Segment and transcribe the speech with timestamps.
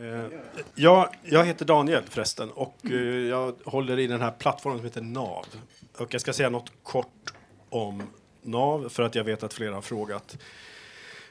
[0.00, 0.26] Eh,
[0.74, 2.92] jag heter Daniel förresten och eh,
[3.28, 5.46] jag håller i den här plattformen som heter NAV.
[5.98, 7.32] Och jag ska säga något kort
[7.68, 8.02] om
[8.42, 10.38] NAV för att jag vet att flera har frågat.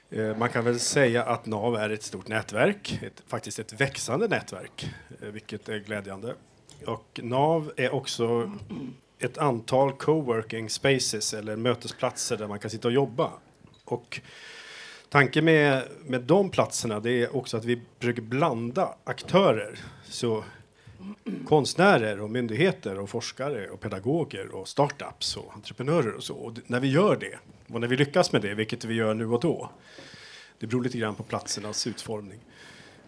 [0.09, 4.27] Eh, man kan väl säga att NAV är ett stort nätverk, ett, faktiskt ett växande
[4.27, 4.89] nätverk,
[5.21, 6.35] eh, vilket är glädjande.
[6.85, 8.51] Och NAV är också
[9.19, 13.31] ett antal coworking spaces eller mötesplatser där man kan sitta och jobba.
[13.85, 14.21] Och
[15.13, 19.79] tanken med, med de platserna det är också att vi försöker blanda aktörer.
[20.03, 20.43] Så
[21.47, 26.35] konstnärer och myndigheter och forskare och pedagoger och startups och entreprenörer och så.
[26.35, 27.39] Och när vi gör det
[27.73, 29.69] och när vi lyckas med det, vilket vi gör nu och då,
[30.59, 32.39] det beror lite grann på platsernas utformning,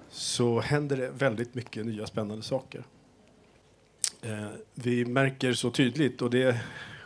[0.10, 2.84] så händer det väldigt mycket nya spännande saker.
[4.22, 6.58] Eh, vi märker så tydligt, och det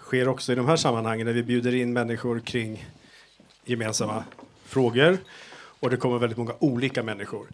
[0.02, 2.85] sker också i de här sammanhangen när vi bjuder in människor kring
[3.66, 4.23] gemensamma
[4.69, 5.17] frågor
[5.79, 7.47] och det kommer väldigt många olika människor,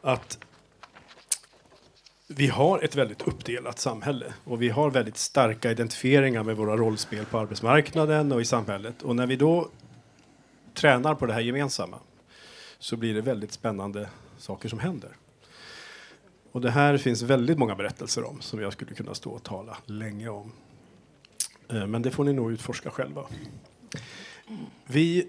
[0.00, 0.38] att
[2.26, 7.24] vi har ett väldigt uppdelat samhälle och vi har väldigt starka identifieringar med våra rollspel
[7.24, 9.02] på arbetsmarknaden och i samhället.
[9.02, 9.68] Och när vi då
[10.74, 11.98] tränar på det här gemensamma
[12.78, 15.10] så blir det väldigt spännande saker som händer.
[16.52, 19.76] Och det här finns väldigt många berättelser om som jag skulle kunna stå och tala
[19.86, 20.52] länge om.
[21.68, 23.24] Eh, men det får ni nog utforska själva.
[24.86, 25.28] Vi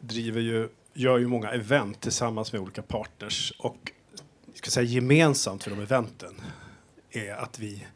[0.00, 3.92] driver ju, gör ju många event tillsammans med olika partners och
[4.54, 6.34] ska säga, gemensamt för de eventen
[7.10, 7.86] är att vi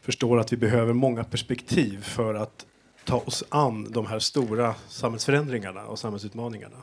[0.00, 2.66] förstår att vi behöver många perspektiv för att
[3.04, 6.76] ta oss an de här stora samhällsförändringarna och samhällsutmaningarna.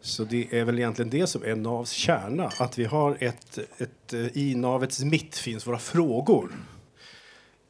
[0.00, 4.14] Så det är väl egentligen det som är NAVs kärna, att vi har ett, ett
[4.36, 6.52] i navets mitt finns våra frågor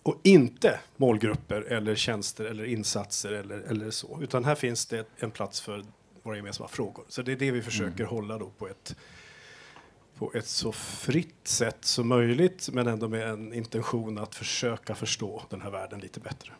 [0.07, 5.31] och inte målgrupper eller tjänster eller insatser eller, eller så, utan här finns det en
[5.31, 5.85] plats för
[6.23, 7.05] våra gemensamma frågor.
[7.09, 8.07] Så det är det vi försöker mm.
[8.07, 8.97] hålla då på ett
[10.19, 15.43] på ett så fritt sätt som möjligt men ändå med en intention att försöka förstå
[15.51, 16.53] den här världen lite bättre.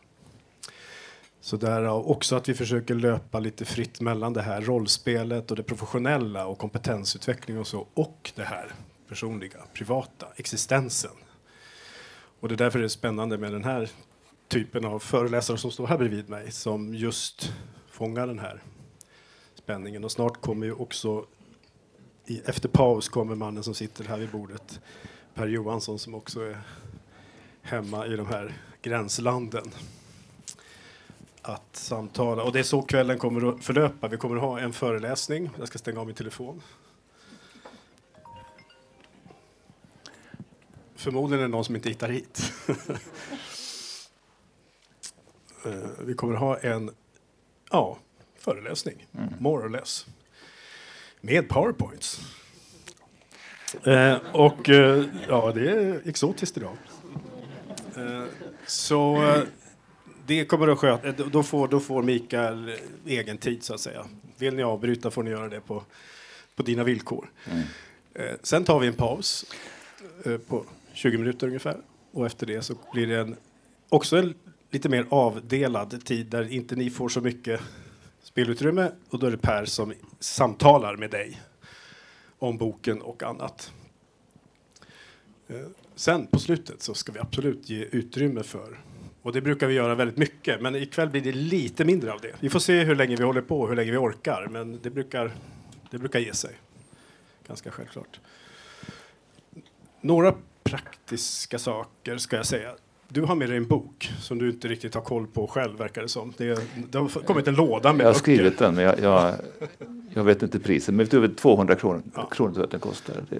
[1.41, 5.63] Så därav också att vi försöker löpa lite fritt mellan det här rollspelet och det
[5.63, 8.71] professionella och kompetensutveckling och så och det här
[9.09, 11.11] personliga, privata, existensen.
[12.39, 13.89] Och det är därför det är spännande med den här
[14.47, 17.53] typen av föreläsare som står här bredvid mig som just
[17.87, 18.63] fångar den här
[19.55, 20.03] spänningen.
[20.03, 21.25] Och snart kommer ju också
[22.25, 24.79] i, efter paus kommer mannen som sitter här vid bordet,
[25.33, 26.61] Per Johansson, som också är
[27.61, 29.71] hemma i de här gränslanden
[31.41, 32.43] att samtala.
[32.43, 34.07] Och det är så kvällen kommer att förlöpa.
[34.07, 35.49] Vi kommer att ha en föreläsning.
[35.59, 36.61] Jag ska stänga av min telefon.
[40.97, 42.53] Förmodligen är det någon som inte hittar hit.
[45.65, 46.91] Eh, vi kommer ha en
[47.71, 47.97] ja,
[48.37, 49.33] föreläsning, mm.
[49.39, 50.05] more or less
[51.21, 52.21] med powerpoints.
[53.83, 56.77] Eh, och eh, ja, det är exotiskt idag.
[57.95, 58.23] Eh,
[58.67, 59.43] så eh,
[60.25, 62.75] det kommer att sköta, då får, då får Mikael
[63.05, 64.05] egen tid så att säga.
[64.37, 65.83] Vill ni avbryta får ni göra det på,
[66.55, 67.29] på dina villkor.
[67.45, 67.63] Mm.
[68.13, 69.45] Eh, sen tar vi en paus
[70.25, 70.65] eh, på
[70.97, 71.77] 20 minuter ungefär
[72.11, 73.35] och efter det så blir det en,
[73.89, 74.33] också en
[74.71, 77.61] lite mer avdelad tid där inte ni får så mycket
[78.21, 81.41] spelutrymme och då är det Per som samtalar med dig
[82.39, 83.71] om boken och annat.
[85.47, 85.55] Eh,
[85.95, 88.79] sen på slutet så ska vi absolut ge utrymme för
[89.21, 92.33] och det brukar vi göra väldigt mycket, men ikväll blir det lite mindre av det.
[92.39, 94.89] Vi får se hur länge vi håller på och hur länge vi orkar, men det
[94.89, 95.31] brukar,
[95.91, 96.51] det brukar ge sig.
[97.47, 98.19] Ganska självklart.
[100.01, 100.35] Några
[100.69, 102.71] praktiska saker ska jag säga.
[103.09, 106.01] Du har med dig en bok som du inte riktigt har koll på själv, verkar
[106.01, 106.33] det som.
[106.37, 109.35] Det, det har kommit en låda med Jag har skrivit den, men jag, jag,
[110.13, 110.93] jag vet inte priset.
[110.93, 112.25] Men över 200 kronor, ja.
[112.25, 113.15] kronor tror jag att den kostar.
[113.29, 113.35] Det,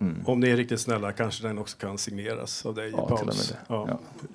[0.00, 0.16] mm.
[0.26, 3.54] Om ni är riktigt snälla kanske den också kan signeras av dig ja, i paus.
[3.68, 3.88] Ja.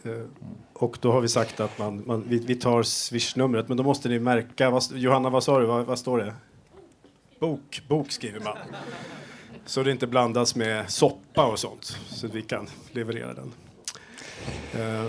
[0.04, 0.12] Ja.
[0.12, 0.28] Mm.
[0.74, 4.10] Och då har vi sagt att man, man vi, vi, tar swishnumret, men då måste
[4.10, 4.70] ni märka.
[4.70, 5.66] Vad, Johanna, vad sa du?
[5.66, 6.34] Vad, vad står det?
[7.40, 8.58] Bok, bok skriver man.
[9.66, 13.54] Så det inte blandas med soppa och sånt, så att vi kan leverera den.
[14.74, 15.06] Eh,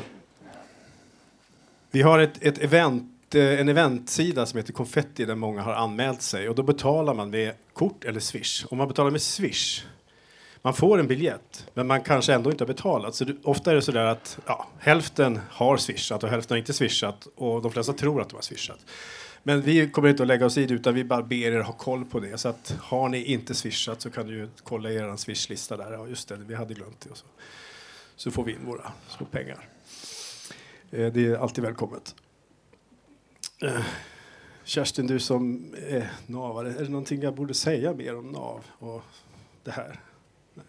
[1.91, 6.23] vi har ett, ett event, eh, en eventsida som heter Konfetti där många har anmält
[6.23, 8.65] sig och då betalar man med kort eller swish.
[8.69, 9.85] Om man betalar med swish
[10.65, 13.15] man får en biljett, men man kanske ändå inte har betalat.
[13.15, 16.59] Så det, ofta är det så där att ja, hälften har swishat och hälften har
[16.59, 18.79] inte swishat och de flesta tror att de har swishat.
[19.47, 21.73] Men vi kommer inte att lägga oss i det utan vi bara ber er ha
[21.73, 22.39] koll på det.
[22.39, 25.93] Så att har ni inte swishat så kan du kolla i er swishlista där.
[25.93, 27.11] Ja just det, vi hade glömt det.
[27.11, 27.27] Och så.
[28.17, 29.69] så får vi in våra små pengar.
[30.91, 32.15] Eh, det är alltid välkommet.
[33.63, 33.85] Eh,
[34.65, 39.03] Kerstin, du som är navare, är det någonting jag borde säga mer om nav och
[39.65, 40.01] det här?
[40.55, 40.65] Nej.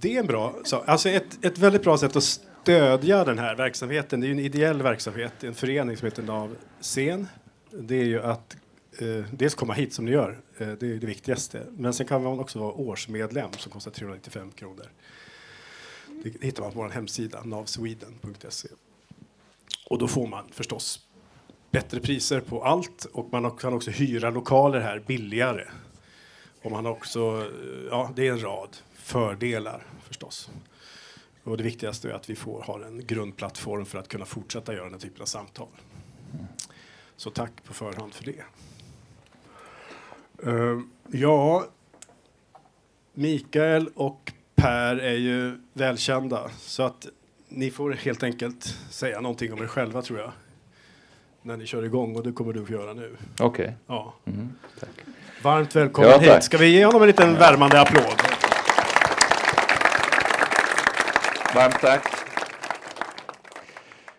[0.00, 0.88] Det är en bra sak.
[0.88, 4.38] Alltså ett, ett väldigt bra sätt att stödja den här verksamheten, det är ju en
[4.38, 7.26] ideell verksamhet, en förening som heter NAV Scen.
[7.70, 8.56] Det är ju att
[8.98, 11.66] eh, dels komma hit som ni gör, eh, det är det viktigaste.
[11.76, 14.86] Men sen kan man också vara årsmedlem som kostar 395 kronor.
[16.22, 18.68] Det hittar man på vår hemsida, navsweden.se.
[19.90, 21.00] Och då får man förstås
[21.70, 25.64] bättre priser på allt och man kan också hyra lokaler här billigare.
[26.62, 30.50] Och man har också, eh, ja, det är en rad fördelar förstås.
[31.44, 34.84] Och det viktigaste är att vi får ha en grundplattform för att kunna fortsätta göra
[34.84, 35.68] den här typen av samtal.
[37.16, 38.44] Så tack på förhand för det.
[40.46, 40.80] Uh,
[41.10, 41.66] ja,
[43.14, 47.06] Mikael och Per är ju välkända så att
[47.48, 50.32] ni får helt enkelt säga någonting om er själva tror jag.
[51.42, 53.16] När ni kör igång och det kommer du få göra nu.
[53.40, 53.46] Okej.
[53.46, 53.74] Okay.
[53.86, 54.14] Ja.
[54.24, 54.88] Mm, tack.
[55.42, 56.44] Varmt välkommen ja, hit.
[56.44, 58.33] Ska vi ge honom en liten värmande applåd?
[61.54, 62.06] Varmt tack.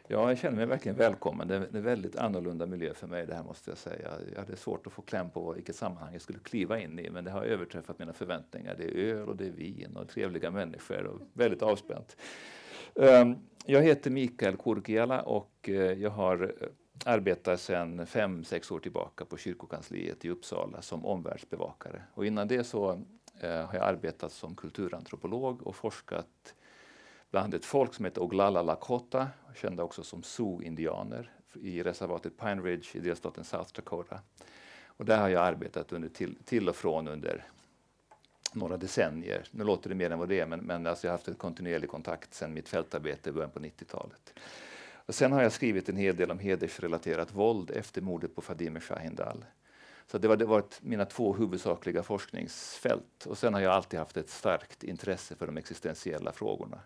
[0.08, 1.48] Ja, jag känner mig verkligen välkommen.
[1.48, 4.12] Det är en väldigt annorlunda miljö för mig det här måste jag säga.
[4.34, 7.24] Jag hade svårt att få kläm på vilket sammanhang jag skulle kliva in i men
[7.24, 8.76] det har överträffat mina förväntningar.
[8.78, 12.18] Det är öl och det är vin och trevliga människor och väldigt avspänt.
[12.96, 13.36] Ehm,
[13.66, 16.68] jag heter Mikael Kurkiala och eh, jag har eh,
[17.06, 22.02] arbetat sedan fem, sex år tillbaka på kyrkokansliet i Uppsala som omvärldsbevakare.
[22.14, 22.92] Och innan det så
[23.42, 26.54] eh, har jag arbetat som kulturantropolog och forskat
[27.36, 32.88] bland ett folk som heter Oglala Lakota, kända också som Sioux-indianer i reservatet Pine Ridge
[32.94, 34.20] i delstaten South Dakota.
[34.88, 37.46] Och där har jag arbetat under till, till och från under
[38.54, 39.48] några decennier.
[39.52, 41.36] Nu låter det mer än vad det är, men, men alltså jag har haft en
[41.36, 44.40] kontinuerlig kontakt sedan mitt fältarbete i början på 90-talet.
[45.06, 48.80] Och sen har jag skrivit en hel del om hedersrelaterat våld efter mordet på Fadime
[48.80, 49.46] Shahindal.
[50.08, 53.26] Så det har varit mina två huvudsakliga forskningsfält.
[53.26, 56.80] Och sen har jag alltid haft ett starkt intresse för de existentiella frågorna.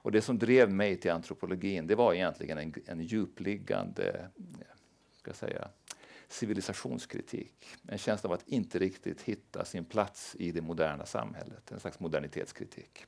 [0.00, 4.28] Och det som drev mig till antropologin, det var egentligen en, en djupliggande
[5.18, 5.68] ska säga,
[6.28, 7.66] civilisationskritik.
[7.88, 11.72] En känsla av att inte riktigt hitta sin plats i det moderna samhället.
[11.72, 13.04] En slags modernitetskritik.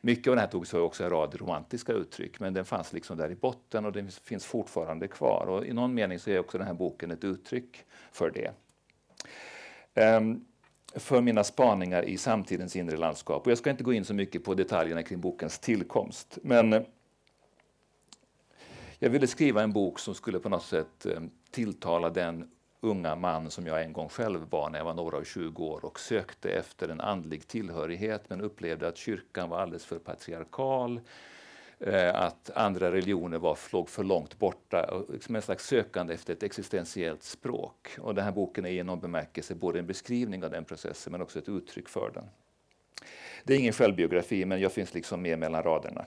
[0.00, 3.16] Mycket av det här tog sig också en rad romantiska uttryck, men den fanns liksom
[3.16, 5.46] där i botten och den finns fortfarande kvar.
[5.46, 8.52] Och I någon mening så är också den här boken ett uttryck för det.
[10.16, 10.44] Um,
[10.94, 13.46] för mina spaningar i samtidens inre landskap.
[13.46, 16.82] Och jag ska inte gå in så mycket på detaljerna kring bokens tillkomst, men eh,
[18.98, 21.20] jag ville skriva en bok som skulle på något sätt eh,
[21.50, 22.50] tilltala den
[22.80, 25.84] unga man som jag en gång själv var när jag var några och 20 år
[25.84, 31.00] och sökte efter en andlig tillhörighet men upplevde att kyrkan var alldeles för patriarkal,
[31.86, 36.42] Eh, att andra religioner var, låg för långt borta, liksom en slags sökande efter ett
[36.42, 37.88] existentiellt språk.
[38.00, 41.22] Och den här boken är i någon bemärkelse både en beskrivning av den processen men
[41.22, 42.24] också ett uttryck för den.
[43.44, 46.04] Det är ingen självbiografi men jag finns liksom med mellan raderna.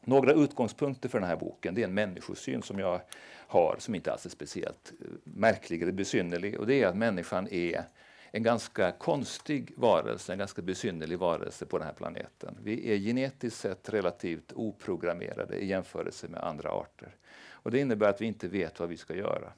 [0.00, 3.00] Några utgångspunkter för den här boken det är en människosyn som jag
[3.46, 6.60] har som inte alls är speciellt eh, märklig eller besynnerlig.
[6.60, 7.84] Och det är att människan är
[8.30, 12.58] en ganska konstig varelse, en ganska besynnerlig varelse på den här planeten.
[12.62, 17.16] Vi är genetiskt sett relativt oprogrammerade i jämförelse med andra arter.
[17.62, 19.52] Och det innebär att vi inte vet vad vi ska göra.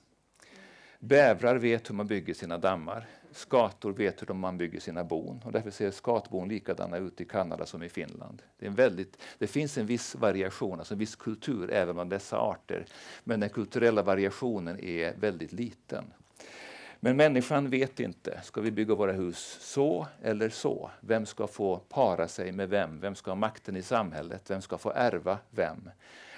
[0.98, 3.06] Bävrar vet hur man bygger sina dammar.
[3.32, 5.41] Skator vet hur man bygger sina bon.
[5.44, 8.43] Och därför ser skatbon likadana ut i Kanada som i Finland.
[8.58, 12.10] Det, är en väldigt, det finns en viss variation, alltså en viss kultur även bland
[12.10, 12.86] dessa arter.
[13.24, 16.05] Men den kulturella variationen är väldigt liten.
[17.05, 18.41] Men människan vet inte.
[18.43, 20.91] Ska vi bygga våra hus så eller så?
[21.01, 23.01] Vem ska få para sig med vem?
[23.01, 24.51] Vem ska ha makten i samhället?
[24.51, 25.91] Vem ska få ärva vem?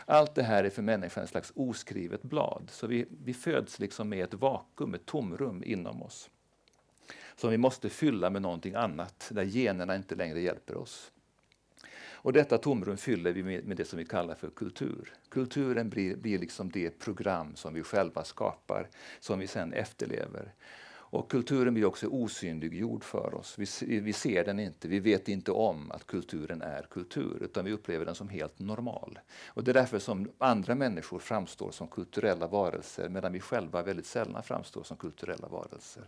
[0.07, 2.69] Allt det här är för människan ett slags oskrivet blad.
[2.71, 6.31] Så vi, vi föds liksom med ett vakuum, ett tomrum inom oss
[7.37, 11.13] som vi måste fylla med någonting annat, där generna inte längre hjälper oss.
[12.25, 15.13] Och detta tomrum fyller vi med, med det som vi kallar för kultur.
[15.29, 18.89] Kulturen blir, blir liksom det program som vi själva skapar,
[19.21, 20.55] som vi sen efterlever.
[20.87, 23.59] Och kulturen blir också osynliggjord för oss.
[23.59, 27.73] Vi, vi ser den inte, vi vet inte om att kulturen är kultur, utan vi
[27.73, 29.19] upplever den som helt normal.
[29.47, 34.07] Och det är därför som andra människor framstår som kulturella varelser, medan vi själva väldigt
[34.07, 36.05] sällan framstår som kulturella varelser.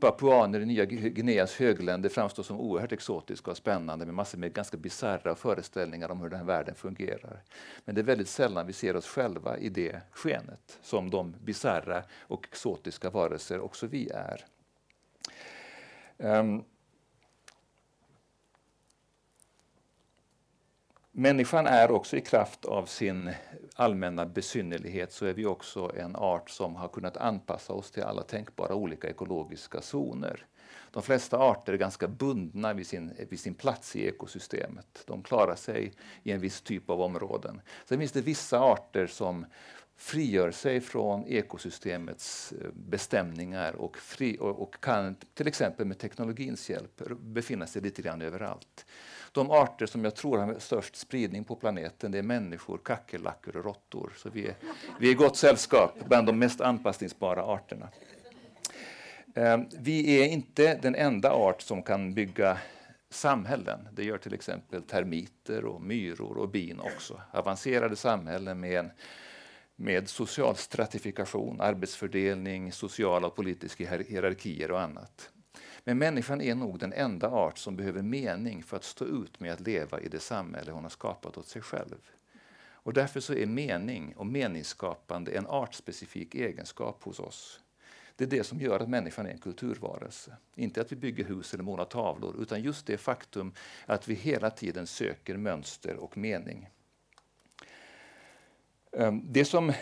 [0.00, 4.76] Papuaner i Nya Guineas högländer framstår som oerhört exotiska och spännande med massor med ganska
[4.76, 7.42] bisarra föreställningar om hur den här världen fungerar.
[7.84, 12.02] Men det är väldigt sällan vi ser oss själva i det skenet som de bisarra
[12.20, 14.44] och exotiska varelser också vi är.
[16.18, 16.64] Um,
[21.18, 23.30] Människan är också i kraft av sin
[23.74, 28.22] allmänna besynnerlighet så är vi också en art som har kunnat anpassa oss till alla
[28.22, 30.46] tänkbara olika ekologiska zoner.
[30.90, 35.02] De flesta arter är ganska bundna vid sin, vid sin plats i ekosystemet.
[35.06, 35.92] De klarar sig
[36.22, 37.60] i en viss typ av områden.
[37.84, 39.46] Sen finns det vissa arter som
[39.96, 46.70] frigör sig från ekosystemets eh, bestämningar och, fri, och, och, kan till exempel med teknologins
[46.70, 48.86] hjälp befinna sig lite grann överallt.
[49.36, 53.64] De arter som jag tror har störst spridning på planeten det är människor, kackerlackor och
[53.64, 54.12] råttor.
[54.16, 54.54] Så vi är,
[55.00, 57.88] vi är gott sällskap bland de mest anpassningsbara arterna.
[59.34, 62.58] Ehm, vi är inte den enda art som kan bygga
[63.10, 63.88] samhällen.
[63.92, 67.20] Det gör till exempel termiter, och myror och bin också.
[67.32, 68.90] Avancerade samhällen med en
[69.78, 75.30] med social stratifikation, arbetsfördelning, sociala och politiska hierarkier och annat.
[75.88, 79.52] Men människan är nog den enda art som behöver mening för att stå ut med
[79.52, 82.10] att leva i det samhälle hon har skapat åt sig själv.
[82.58, 87.60] Och därför så är mening och meningsskapande en artspecifik egenskap hos oss.
[88.16, 90.36] Det är det som gör att människan är en kulturvarelse.
[90.54, 93.52] Inte att vi bygger hus eller målar tavlor, utan just det faktum
[93.86, 96.70] att vi hela tiden söker mönster och mening.
[98.92, 99.72] Ehm, det som,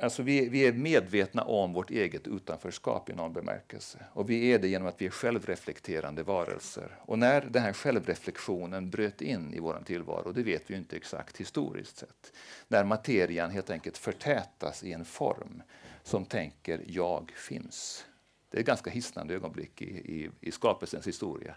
[0.00, 3.98] alltså vi, vi, är medvetna om vårt eget utanförskap i någon bemärkelse.
[4.12, 6.98] Och vi är det genom att vi är självreflekterande varelser.
[7.00, 11.36] Och när den här självreflektionen bröt in i vår tillvaro, det vet vi inte exakt
[11.36, 12.32] historiskt sett.
[12.68, 15.62] När materian helt enkelt förtätas i en form
[16.02, 18.04] som tänker jag finns.
[18.52, 21.54] Det är ett ganska hisnande ögonblick i, i, i skapelsens historia.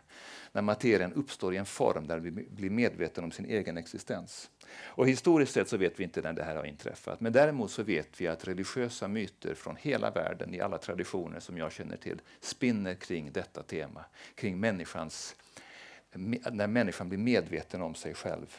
[0.51, 4.49] När materien uppstår i en form där vi blir medveten om sin egen existens.
[4.69, 7.19] Och historiskt sett så vet vi inte när det här har inträffat.
[7.19, 11.57] Men däremot så vet vi att religiösa myter från hela världen, i alla traditioner som
[11.57, 14.05] jag känner till, spinner kring detta tema.
[14.35, 15.35] Kring människans,
[16.51, 18.55] när människan blir medveten om sig själv.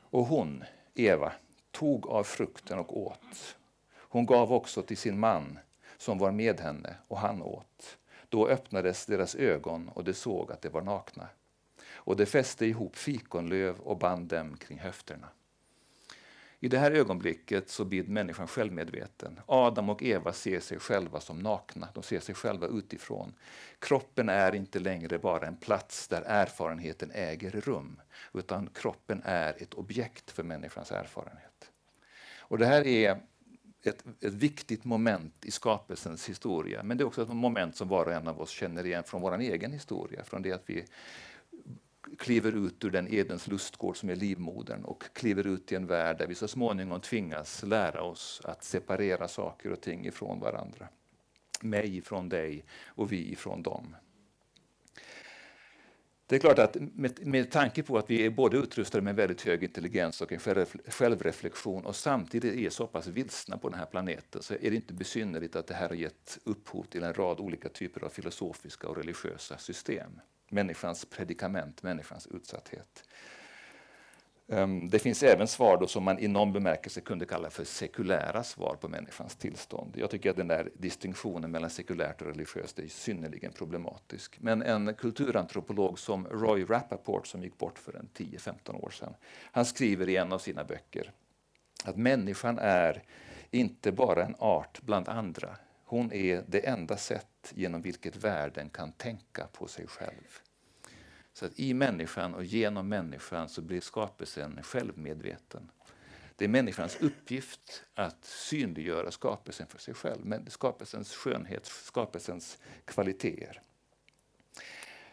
[0.00, 1.32] Och hon, Eva,
[1.70, 3.56] tog av frukten och åt.
[3.94, 5.58] Hon gav också till sin man
[5.98, 7.98] som var med henne och han åt.
[8.28, 11.28] Då öppnades deras ögon och de såg att de var nakna.
[11.92, 15.28] Och de fäste ihop fikonlöv och band dem kring höfterna.
[16.60, 19.40] I det här ögonblicket så blir människan självmedveten.
[19.46, 23.34] Adam och Eva ser sig själva som nakna, de ser sig själva utifrån.
[23.78, 28.00] Kroppen är inte längre bara en plats där erfarenheten äger rum,
[28.34, 31.70] utan kroppen är ett objekt för människans erfarenhet.
[32.38, 33.20] Och det här är
[33.86, 36.82] ett, ett viktigt moment i skapelsens historia.
[36.82, 39.22] Men det är också ett moment som var och en av oss känner igen från
[39.22, 40.24] vår egen historia.
[40.24, 40.84] Från det att vi
[42.18, 46.18] kliver ut ur den Edens lustgård som är livmodern och kliver ut i en värld
[46.18, 50.88] där vi så småningom tvingas lära oss att separera saker och ting ifrån varandra.
[51.60, 53.96] Mig ifrån dig och vi ifrån dem.
[56.26, 59.42] Det är klart att med, med tanke på att vi är både utrustade med väldigt
[59.42, 64.42] hög intelligens och en självreflektion och samtidigt är så pass vilsna på den här planeten
[64.42, 67.68] så är det inte besynnerligt att det här har gett upphov till en rad olika
[67.68, 70.20] typer av filosofiska och religiösa system.
[70.50, 73.04] Människans predikament, människans utsatthet.
[74.48, 78.42] Ehm, det finns även svar då som man i någon bemärkelse kunde kalla för sekulära
[78.42, 79.94] svar på människans tillstånd.
[79.96, 84.36] Jag tycker att den där distinktionen mellan sekulärt och religiöst är synnerligen problematisk.
[84.40, 89.14] Men en kulturantropolog som Roy Rappaport som gick bort för en 10-15 år sedan,
[89.52, 91.12] han skriver i en av sina böcker
[91.84, 93.02] att människan är
[93.50, 95.56] inte bara en art bland andra.
[95.84, 100.40] Hon är det enda sätt genom vilket världen kan tänka på sig själv.
[101.34, 105.70] Så att i människan och genom människan så blir skapelsen självmedveten.
[106.36, 113.62] Det är människans uppgift att synliggöra skapelsen för sig själv, men skapelsens skönhet, skapelsens kvaliteter.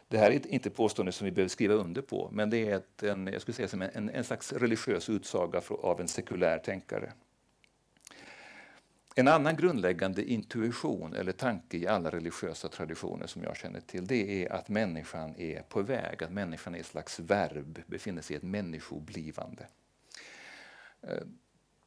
[0.07, 3.03] Det här är inte påstående som vi behöver skriva under på, men det är ett,
[3.03, 7.13] en, jag skulle säga som en, en slags religiös utsaga av en sekulär tänkare.
[9.15, 14.45] En annan grundläggande intuition eller tanke i alla religiösa traditioner som jag känner till, det
[14.45, 18.37] är att människan är på väg, att människan är ett slags verb, befinner sig i
[18.37, 19.67] ett människoblivande.
[21.01, 21.23] Eh,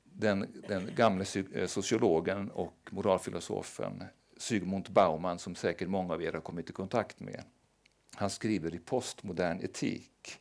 [0.05, 4.05] den, den gamle eh, sociologen och moralfilosofen
[4.37, 7.43] Zygmunt Bauman, som säkert många av er har kommit i kontakt med,
[8.15, 10.41] han skriver i Postmodern etik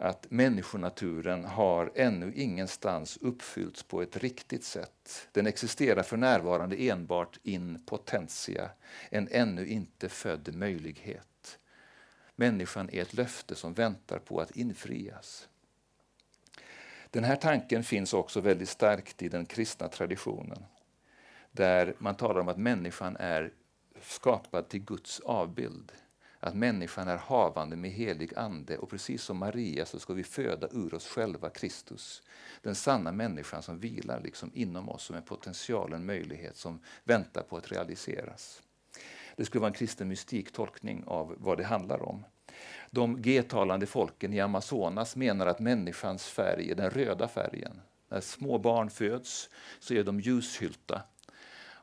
[0.00, 5.28] att människonaturen har ännu ingenstans uppfyllts på ett riktigt sätt.
[5.32, 8.70] Den existerar för närvarande enbart in potentia,
[9.10, 11.58] en ännu inte född möjlighet.
[12.36, 15.48] Människan är ett löfte som väntar på att infrias.
[17.10, 20.64] Den här tanken finns också väldigt starkt i den kristna traditionen
[21.50, 23.52] där man talar om att människan är
[24.02, 25.92] skapad till Guds avbild
[26.40, 30.68] att människan är havande med helig ande och precis som Maria så ska vi föda
[30.72, 32.22] ur oss själva Kristus.
[32.62, 37.42] Den sanna människan som vilar liksom inom oss som en potential, en möjlighet som väntar
[37.42, 38.62] på att realiseras.
[39.36, 42.24] Det skulle vara en kristen mystiktolkning av vad det handlar om.
[42.90, 47.80] De G-talande folken i Amazonas menar att människans färg är den röda färgen.
[48.08, 51.02] När små barn föds så är de ljushylta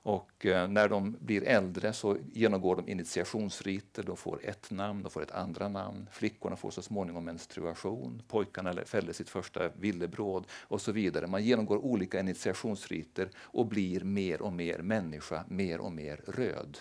[0.05, 5.09] och eh, när de blir äldre så genomgår de initiationsriter, de får ett namn, de
[5.09, 6.07] får ett andra namn.
[6.11, 11.27] Flickorna får så småningom menstruation, pojkarna fäller sitt första villebråd och så vidare.
[11.27, 16.77] Man genomgår olika initiationsriter och blir mer och mer människa, mer och mer röd.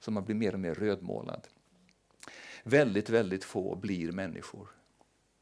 [0.00, 1.46] Så man blir mer och mer rödmålad.
[2.62, 4.68] Väldigt, väldigt få blir människor.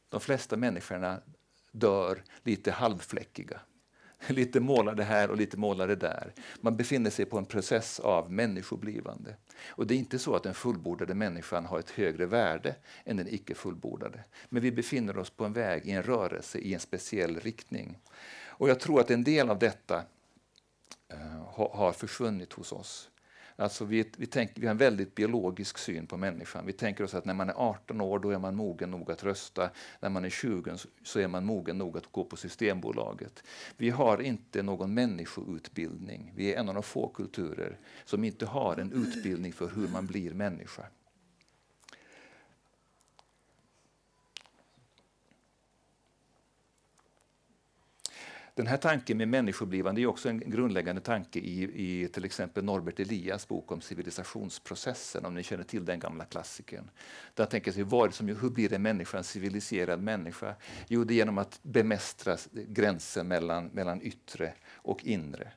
[0.08, 1.20] De flesta människorna
[1.72, 3.60] dör lite halvfläckiga.
[4.28, 6.32] Lite målade här och lite målade där.
[6.60, 9.36] Man befinner sig på en process av människoblivande.
[9.66, 13.34] Och det är inte så att den fullbordade människan har ett högre värde än den
[13.34, 14.24] icke fullbordade.
[14.48, 17.98] Men vi befinner oss på en väg, i en rörelse, i en speciell riktning.
[18.46, 20.02] Och jag tror att en del av detta
[21.12, 23.10] uh, har försvunnit hos oss.
[23.56, 26.66] Alltså vi, vi, tänker, vi har en väldigt biologisk syn på människan.
[26.66, 29.24] Vi tänker oss att när man är 18 år då är man mogen nog att
[29.24, 29.70] rösta.
[30.00, 33.44] När man är 20 så är man mogen nog att gå på Systembolaget.
[33.76, 36.32] Vi har inte någon människoutbildning.
[36.36, 40.06] Vi är en av de få kulturer som inte har en utbildning för hur man
[40.06, 40.82] blir människa.
[48.56, 53.00] Den här tanken med människoblivande är också en grundläggande tanke i, i till exempel Norbert
[53.00, 56.90] Elias bok om civilisationsprocessen, om ni känner till den gamla klassikern.
[57.34, 60.54] Där tänker sig, vad som, hur blir en människa en civiliserad människa?
[60.88, 65.52] Jo, det är genom att bemästra gränsen mellan, mellan yttre och inre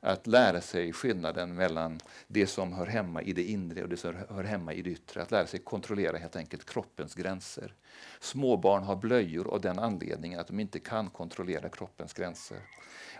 [0.00, 4.14] att lära sig skillnaden mellan det som hör hemma i det inre och det som
[4.28, 5.22] hör hemma i det yttre.
[5.22, 7.74] Att lära sig kontrollera helt enkelt kroppens gränser.
[8.20, 12.58] Småbarn har blöjor av den anledningen att de inte kan kontrollera kroppens gränser.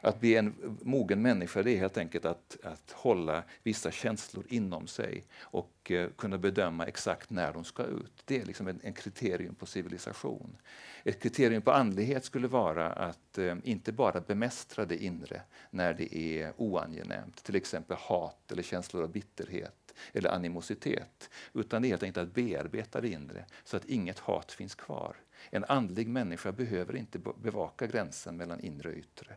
[0.01, 4.87] Att bli en mogen människa det är helt enkelt att, att hålla vissa känslor inom
[4.87, 8.23] sig och eh, kunna bedöma exakt när de ska ut.
[8.25, 10.57] Det är liksom en, en kriterium på civilisation.
[11.05, 16.17] Ett kriterium på andlighet skulle vara att eh, inte bara bemästra det inre när det
[16.17, 22.03] är oangenämt, till exempel hat eller känslor av bitterhet eller animositet, utan det är helt
[22.03, 25.17] enkelt att bearbeta det inre så att inget hat finns kvar.
[25.51, 29.37] En andlig människa behöver inte bevaka gränsen mellan inre och yttre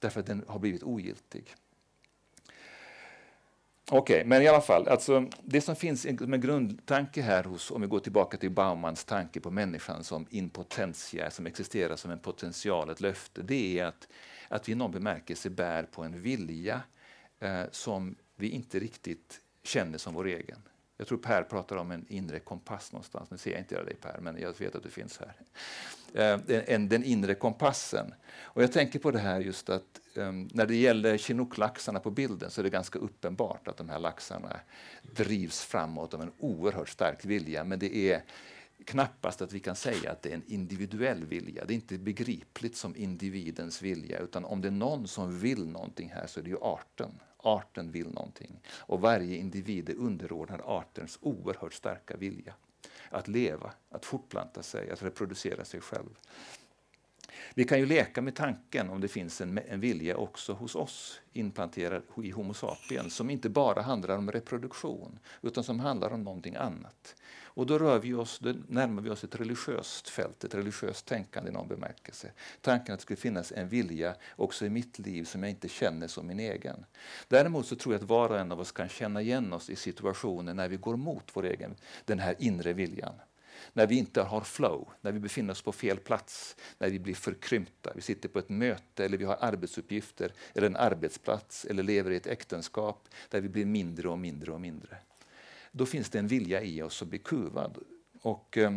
[0.00, 1.54] därför att den har blivit ogiltig.
[3.92, 7.70] Okej, okay, men i alla fall, alltså, det som finns som en grundtanke här, hos,
[7.70, 12.18] om vi går tillbaka till Baumans tanke på människan som impotentia, som existerar som en
[12.18, 14.08] potential, ett löfte, det är att,
[14.48, 16.82] att vi i någon bemärkelse bär på en vilja
[17.38, 20.62] eh, som vi inte riktigt känner som vår egen.
[21.00, 23.30] Jag tror Per pratar om en inre kompass någonstans.
[23.30, 25.34] Nu ser jag inte dig Per, men jag vet att du finns här.
[26.14, 28.14] Eh, den, den inre kompassen.
[28.40, 32.50] Och jag tänker på det här just att um, när det gäller chinooklaxarna på bilden
[32.50, 34.60] så är det ganska uppenbart att de här laxarna
[35.02, 37.64] drivs framåt av en oerhört stark vilja.
[37.64, 38.22] Men det är
[38.84, 41.64] knappast att vi kan säga att det är en individuell vilja.
[41.64, 46.12] Det är inte begripligt som individens vilja, utan om det är någon som vill någonting
[46.14, 47.10] här så är det ju arten.
[47.42, 48.60] Arten vill någonting.
[48.78, 52.54] Och varje individ är underordnad artens oerhört starka vilja
[53.10, 56.18] att leva, att fortplanta sig, att reproducera sig själv.
[57.54, 61.20] Vi kan ju leka med tanken om det finns en, en vilja också hos oss
[61.32, 66.56] implanterad i Homo sapiens som inte bara handlar om reproduktion utan som handlar om någonting
[66.56, 67.16] annat.
[67.52, 71.50] Och då, rör vi oss, då närmar vi oss ett religiöst fält, ett religiöst tänkande
[71.50, 72.32] i någon bemärkelse.
[72.60, 76.08] Tanken att det skulle finnas en vilja också i mitt liv som jag inte känner
[76.08, 76.84] som min egen.
[77.28, 79.76] Däremot så tror jag att var och en av oss kan känna igen oss i
[79.76, 83.14] situationer när vi går mot vår egen, den här inre viljan
[83.72, 87.14] när vi inte har flow, när vi befinner oss på fel plats, när vi blir
[87.14, 87.92] förkrympta.
[87.94, 92.16] Vi sitter på ett möte eller vi har arbetsuppgifter eller en arbetsplats eller lever i
[92.16, 94.98] ett äktenskap där vi blir mindre och mindre och mindre
[95.72, 97.78] då finns det en vilja i oss att bli kuvad.
[98.22, 98.70] Och, eh,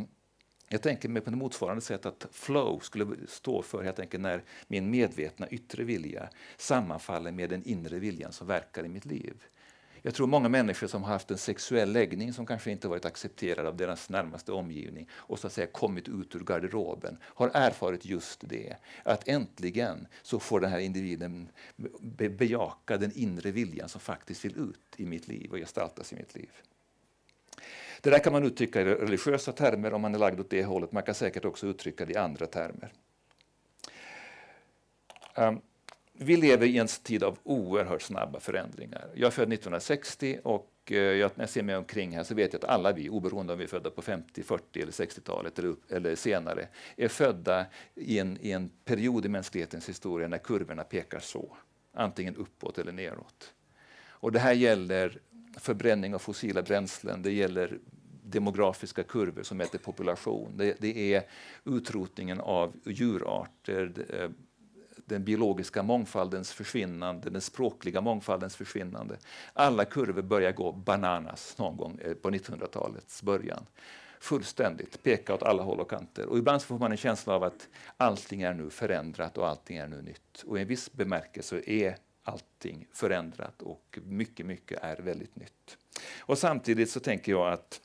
[0.70, 4.44] jag tänker mig på ett motsvarande sätt att flow skulle stå för helt enkelt när
[4.68, 9.44] min medvetna yttre vilja sammanfaller med den inre viljan som verkar i mitt liv.
[10.06, 13.66] Jag tror många människor som har haft en sexuell läggning som kanske inte varit accepterad
[13.66, 18.40] av deras närmaste omgivning och så att säga kommit ut ur garderoben har erfarit just
[18.50, 18.76] det.
[19.04, 21.50] Att äntligen så får den här individen
[22.38, 26.36] bejaka den inre viljan som faktiskt vill ut i mitt liv och gestaltas i mitt
[26.36, 26.52] liv.
[28.02, 30.92] Det där kan man uttrycka i religiösa termer om man är lagd åt det hållet.
[30.92, 32.94] Man kan säkert också uttrycka det i andra termer.
[35.36, 35.62] Um,
[36.14, 39.10] vi lever i en tid av oerhört snabba förändringar.
[39.14, 42.54] Jag är född 1960 och eh, jag, när jag ser mig omkring här så vet
[42.54, 45.76] jag att alla vi, oberoende om vi är födda på 50, 40 eller 60-talet eller,
[45.90, 51.20] eller, senare, är födda i en, i en period i mänsklighetens historia när kurvorna pekar
[51.20, 51.58] så,
[51.94, 53.54] antingen uppåt eller neråt.
[54.06, 55.20] Och det här gäller
[55.58, 57.80] förbränning av fossila bränslen, det gäller
[58.24, 60.58] demografiska kurvor som mäter population.
[60.58, 61.24] Det, det, är
[61.66, 64.30] utrotningen av djurarter, eh,
[65.06, 69.18] den biologiska mångfaldens försvinnande, den språkliga mångfaldens försvinnande.
[69.54, 73.66] Alla kurvor börjar gå bananas någon gång eh, på 1900-talets början.
[74.20, 76.26] Fullständigt, peka åt alla håll och kanter.
[76.26, 79.88] Och ibland får man en känsla av att allting är nu förändrat och allting är
[79.88, 80.44] nu nytt.
[80.46, 85.78] Och i en viss bemärkelse är allting förändrat och mycket, mycket är väldigt nytt.
[86.20, 87.82] Och samtidigt så tänker jag att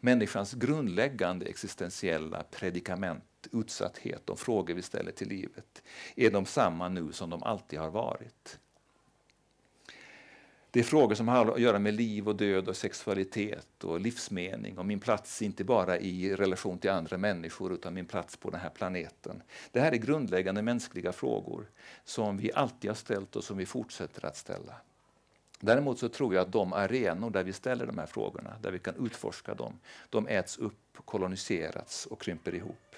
[0.00, 5.82] människans grundläggande existentiella predikament, utsatthet, de frågor vi ställer till livet,
[6.16, 8.58] är de samma nu som de alltid har varit.
[10.72, 14.78] Det är frågor som har att göra med liv och död och sexualitet och livsmening
[14.78, 18.60] och min plats inte bara i relation till andra människor utan min plats på den
[18.60, 19.42] här planeten.
[19.72, 21.66] Det här är grundläggande mänskliga frågor
[22.04, 24.74] som vi alltid har ställt och som vi fortsätter att ställa.
[25.60, 28.78] Däremot så tror jag att de arenor där vi ställer de här frågorna, där vi
[28.78, 29.78] kan utforska dem,
[30.10, 32.96] de äts upp, koloniserats och krymper ihop.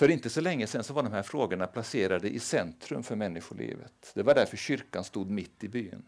[0.00, 4.12] För inte så länge sedan så var de här frågorna placerade i centrum för människolivet.
[4.14, 6.02] Det var därför kyrkan stod mitt i byn.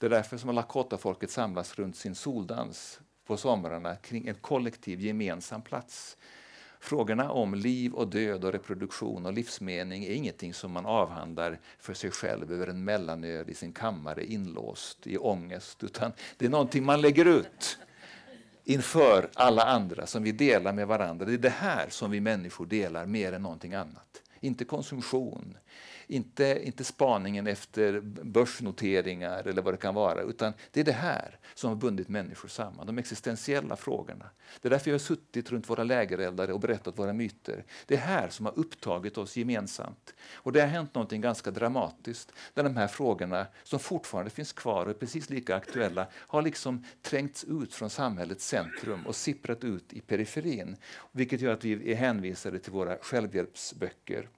[0.00, 5.62] Det är därför som Lakota-folket samlas runt sin soldans på somrarna kring en kollektiv gemensam
[5.62, 6.16] plats
[6.80, 11.94] Frågorna om liv och död och reproduktion och livsmening är ingenting som man avhandlar för
[11.94, 16.84] sig själv över en mellanöl i sin kammare inlåst i ångest, utan det är någonting
[16.84, 17.78] man lägger ut
[18.64, 21.26] inför alla andra som vi delar med varandra.
[21.26, 24.22] Det är det här som vi människor delar mer än någonting annat.
[24.40, 25.56] Inte konsumtion,
[26.12, 31.38] inte, inte spaningen efter börsnoteringar eller vad det kan vara, utan det är det här
[31.54, 34.30] som har bundit människor samman, de existentiella frågorna.
[34.60, 37.64] Det är därför jag har suttit runt våra lägereldare och berättat våra myter.
[37.86, 40.14] Det är här som har upptagit oss gemensamt.
[40.34, 44.84] Och det har hänt något ganska dramatiskt, där de här frågorna, som fortfarande finns kvar
[44.84, 49.92] och är precis lika aktuella, har liksom trängts ut från samhällets centrum och sipprat ut
[49.92, 50.76] i periferin,
[51.12, 54.28] vilket gör att vi är hänvisade till våra självhjälpsböcker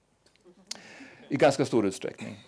[1.29, 2.43] i ganska stor utsträckning.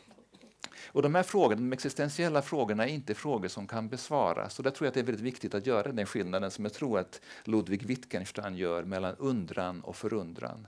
[0.88, 4.58] Och de här frågorna, de existentiella frågorna är inte frågor som kan besvaras.
[4.58, 6.74] Och där tror jag att det är väldigt viktigt att göra den skillnaden som jag
[6.74, 10.68] tror att Ludwig Wittgenstein gör mellan undran och förundran.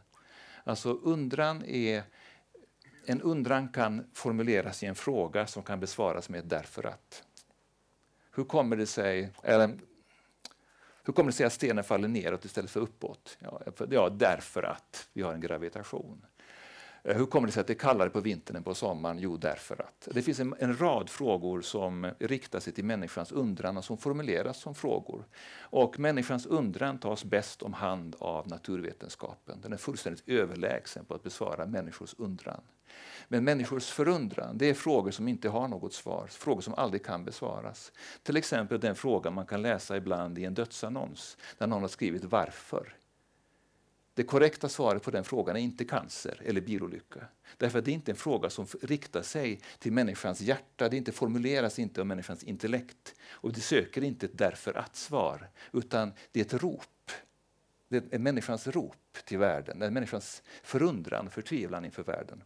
[0.63, 2.04] Alltså undran är
[3.06, 7.24] en undran kan formuleras i en fråga som kan besvaras med ett därför att.
[8.36, 9.80] Hur kommer det sig, eller,
[11.04, 13.38] hur kommer det sig att stenen faller neråt istället för uppåt?
[13.39, 16.26] Ja, ja, därför att vi har en gravitation.
[17.03, 19.19] Eh, hur kommer det sig att det är kallare på vintern än på sommaren?
[19.19, 20.07] Jo, därför att.
[20.13, 24.57] Det finns en, en, rad frågor som riktar sig till människans undran och som formuleras
[24.57, 25.25] som frågor.
[25.59, 29.62] Och människans undran tas bäst om hand av naturvetenskapen.
[29.62, 32.62] Den är fullständigt överlägsen på att besvara människors undran.
[33.27, 37.25] Men människors förundran, det är frågor som inte har något svar, frågor som aldrig kan
[37.25, 37.91] besvaras.
[38.23, 42.23] Till exempel den fråga man kan läsa ibland i en dödsannons, där någon har skrivit
[42.23, 42.98] varför.
[44.19, 47.19] Det korrekta svaret på den frågan är inte cancer eller bilolycka.
[47.58, 51.12] Därför att det är inte en fråga som riktar sig till människans hjärta, det inte
[51.12, 53.15] formuleras inte av människans intellekt.
[53.29, 57.12] Och det söker inte ett därför att-svar, utan det är ett rop.
[57.88, 62.43] Det är människans rop till världen, det är människans förundran förtvivlan inför världen.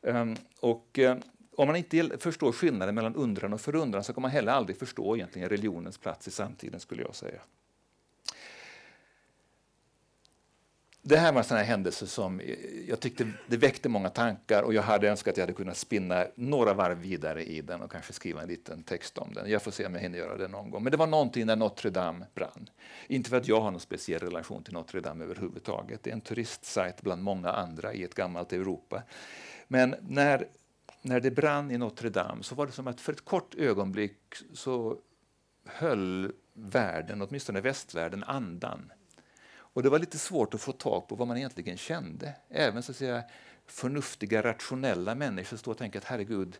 [0.00, 1.16] Um, och, uh,
[1.56, 5.16] om man inte förstår skillnaden mellan undran och förundran så kan man heller aldrig förstå
[5.16, 7.40] egentligen religionens plats i samtiden, skulle jag säga.
[11.08, 12.40] Det här var en sån här händelse som
[12.88, 16.26] jag tyckte det väckte många tankar och jag hade önskat att jag hade kunnat spinna
[16.34, 19.50] några varv vidare i den och kanske skriva en liten text om den.
[19.50, 20.82] Jag får se om jag hinner göra det någon gång.
[20.82, 22.70] Men det var någonting när Notre Dame brann.
[23.06, 26.02] Inte för att jag har någon speciell relation till Notre Dame överhuvudtaget.
[26.02, 29.02] Det är en turistsajt bland många andra i ett gammalt Europa.
[29.68, 30.48] Men när,
[31.02, 34.18] när det brann i Notre Dame så var det som att för ett kort ögonblick
[34.54, 34.96] så
[35.66, 38.92] höll världen, åtminstone västvärlden, andan
[39.72, 42.34] och det var lite svårt att få tag på vad man egentligen kände.
[42.50, 43.22] Även så att säga,
[43.66, 46.58] förnuftiga, rationella människor står och tänker att herregud,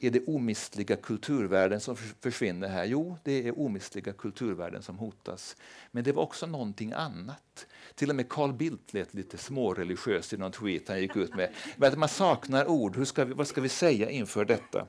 [0.00, 2.84] är det omistliga kulturvärden som försvinner här?
[2.84, 5.56] Jo, det är omistliga kulturvärden som hotas.
[5.90, 7.66] Men det var också någonting annat.
[7.94, 11.52] Till och med Carl Bildt lät lite småreligiös i någon tweet han gick ut med.
[11.76, 12.96] Men att man saknar ord.
[12.96, 14.86] Hur ska vi, vad ska vi säga inför detta?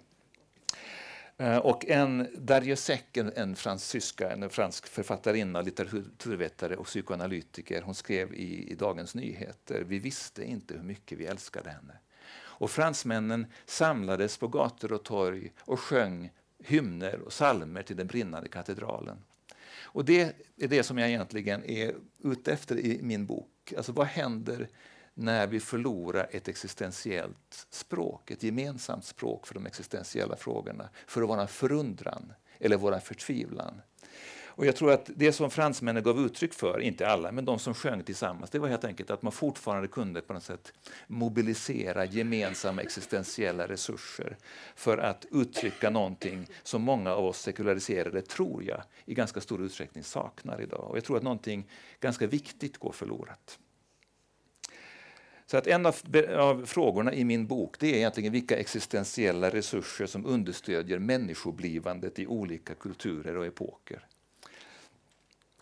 [1.40, 7.96] Eh, och en Darje Seck, en, en fransyska, en fransk författarinna, litteraturvetare och psykoanalytiker, hon
[7.96, 11.94] skrev i, i Dagens Nyheter, vi visste inte hur mycket vi älskade henne.
[12.32, 16.32] Och fransmännen samlades på gator och torg och sjöng
[16.64, 19.18] hymner och salmer till den brinnande katedralen.
[19.82, 23.74] Och det är det som jag egentligen är ute efter i min bok.
[23.78, 24.70] Alltså vad händer
[25.20, 31.48] när vi förlorar ett existentiellt språk, ett gemensamt språk för de existentiella frågorna, för vår
[31.48, 33.82] förundran eller vår förtvivlan.
[34.60, 37.74] Och jag tror att det som fransmännen gav uttryck för, inte alla, men de som
[37.74, 40.74] sjöng tillsammans, det var helt enkelt att man fortfarande kunde på något sätt
[41.08, 44.38] mobilisera gemensamma existentiella resurser
[44.76, 50.04] för att uttrycka någonting som många av oss sekulariserade, tror jag, i ganska stor utsträckning
[50.04, 50.90] saknar idag.
[50.90, 53.60] Och jag tror att någonting ganska viktigt går förlorat.
[55.50, 55.96] Så att en av,
[56.38, 62.28] av, frågorna i min bok det är egentligen vilka existentiella resurser som understödjer människoblivandet i
[62.28, 64.06] olika kulturer och epoker.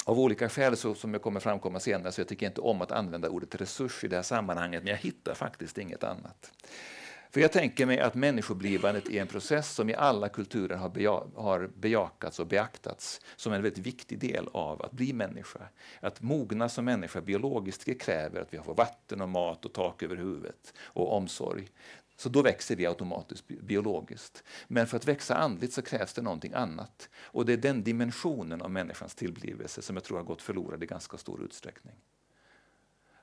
[0.04, 2.92] Av olika skäl, så, som jag kommer framkomma senare, så jag tycker inte om att
[2.92, 6.52] använda ordet resurs i det här sammanhanget, men jag hittar faktiskt inget annat.
[7.32, 11.24] För jag tänker mig att människoblivandet är en process som i alla kulturer har, beja
[11.36, 15.62] har bejakats och beaktats som en väldigt viktig del av att bli människa.
[16.00, 20.16] Att mogna som människa biologiskt kräver att vi får vatten och mat och tak över
[20.16, 21.68] huvudet och omsorg.
[22.18, 24.44] Så då växer vi automatiskt biologiskt.
[24.68, 27.10] Men för att växa andligt så krävs det någonting annat.
[27.20, 30.86] Och det är den dimensionen av människans tillblivelse som jag tror har gått förlorad i
[30.86, 31.96] ganska stor utsträckning.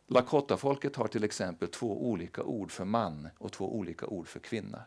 [0.07, 4.85] Lakota-folket har till exempel två olika ord för man och två olika ord för kvinna.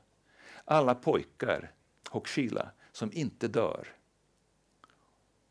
[0.65, 1.71] Alla pojkar,
[2.09, 3.87] Hokshila, som inte dör,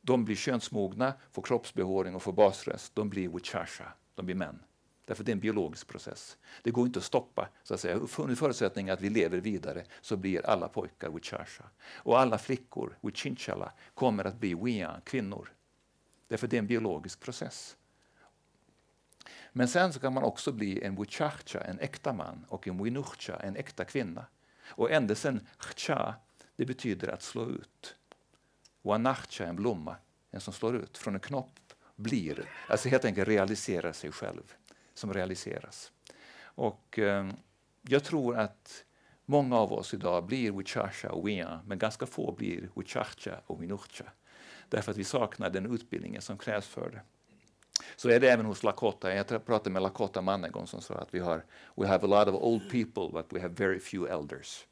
[0.06, 2.94] de blir könsmogna, får kroppsbehåring och får basröst.
[2.94, 4.58] De blir wichasha, de blir män.
[5.04, 6.36] Därför det är en biologisk process.
[6.62, 7.48] Det går inte att stoppa.
[7.62, 7.94] Så att säga.
[8.18, 11.64] Under förutsättning att vi lever vidare så blir alla pojkar wichasha.
[11.94, 15.52] Och alla flickor, wichinchala, kommer att bli wian, kvinnor.
[16.28, 17.76] Därför det är en biologisk process.
[19.52, 23.36] Men sen så kan man också bli en wuchacha, en äkta man, och en winucha,
[23.36, 24.26] en äkta kvinna.
[24.68, 26.14] Och ändelsen cha,
[26.56, 27.96] det betyder att slå ut.
[28.82, 29.96] Wanacha, en blomma,
[30.30, 30.98] en som slår ut.
[30.98, 31.60] Från en knopp
[31.96, 34.54] blir, alltså helt enkelt realiserar sig själv,
[34.94, 35.92] som realiseras.
[36.40, 37.30] Och eh,
[37.82, 38.84] jag tror att
[39.24, 44.04] många av oss idag blir wuchacha och wia, men ganska få blir wuchacha och winucha.
[44.68, 47.00] Därför att vi saknar den utbildningen som krävs för det.
[47.96, 49.14] Så är det även hos Lakota.
[49.14, 52.06] Jag pratade med Lakota man en gång som sa att vi har we have a
[52.06, 54.66] lot of old people but we have very few elders.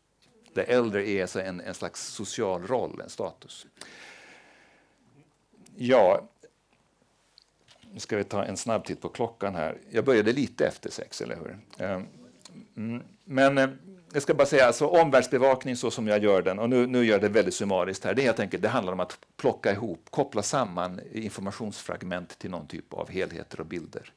[0.54, 3.66] The elder är alltså en, en slags social roll, en status.
[5.76, 6.28] Ja,
[7.92, 9.78] nu ska vi ta en snabb titt på klockan här.
[9.90, 11.58] Jag började lite efter sex, eller hur?
[11.78, 12.06] Ehm,
[12.76, 13.70] mm, men eh,
[14.14, 17.14] jag ska bara säga, alltså, omvärldsbevakning så som jag gör den, och nu, nu gör
[17.14, 20.06] jag det väldigt summariskt här, det är helt enkelt, det handlar om att plocka ihop,
[20.10, 24.12] koppla samman informationsfragment till någon typ av helheter och bilder.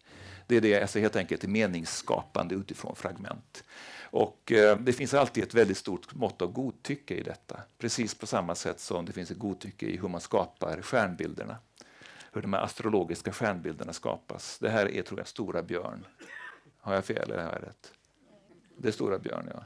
[0.47, 3.63] Det är det, alltså helt enkelt meningsskapande utifrån fragment.
[4.01, 7.59] Och eh, det finns alltid ett väldigt stort mått av godtycke i detta.
[7.77, 11.57] Precis på samma sätt som det finns ett godtycke i hur man skapar stjärnbilderna.
[12.31, 14.59] Hur de här astrologiska stjärnbilderna skapas.
[14.59, 16.05] Det här är, tror jag, Stora Björn.
[16.79, 17.96] Har jag fel eller har jag rätt?
[18.77, 19.63] Det är Stora Björn, ja.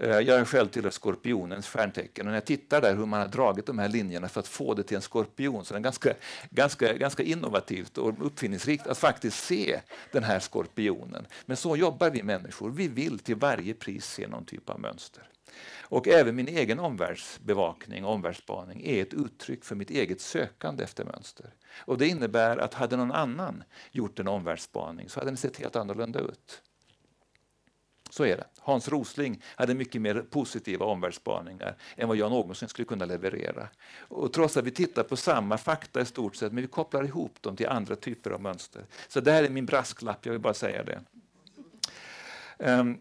[0.00, 3.28] Eh, jag är själv till skorpionens stjärntecken och när jag tittar där hur man har
[3.28, 5.84] dragit de här linjerna för att få det till en skorpion så det är det
[5.84, 6.14] ganska,
[6.50, 9.80] ganska, ganska innovativt och uppfinningsrikt att faktiskt se
[10.12, 11.26] den här skorpionen.
[11.46, 12.70] Men så jobbar vi människor.
[12.70, 15.28] Vi vill till varje pris se någon typ av mönster.
[15.80, 21.04] Och även min egen omvärldsbevakning och omvärldsspaning är ett uttryck för mitt eget sökande efter
[21.04, 21.54] mönster.
[21.78, 25.76] Och Det innebär att hade någon annan gjort en omvärldsspaning så hade den sett helt
[25.76, 26.62] annorlunda ut.
[28.18, 28.44] Så är det.
[28.58, 33.68] Hans Rosling hade mycket mer positiva omvärldsspaningar än vad jag någonsin skulle kunna leverera.
[34.00, 37.42] Och trots att vi tittar på samma fakta i stort sett, men vi kopplar ihop
[37.42, 38.82] dem till andra typer av mönster.
[39.08, 41.00] Så det här är min brasklapp, jag vill bara säga det.
[42.58, 43.00] Um,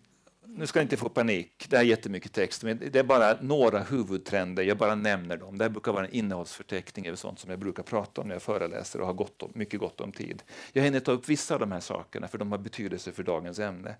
[0.57, 3.79] nu ska ni inte få panik, det är jättemycket text, men det är bara några
[3.79, 5.57] huvudtrender, jag bara nämner dem.
[5.57, 8.41] Det här brukar vara en innehållsförteckning över sånt som jag brukar prata om när jag
[8.41, 10.43] föreläser och har gott om, mycket gott om tid.
[10.73, 13.59] Jag hinner ta upp vissa av de här sakerna, för de har betydelse för dagens
[13.59, 13.95] ämne.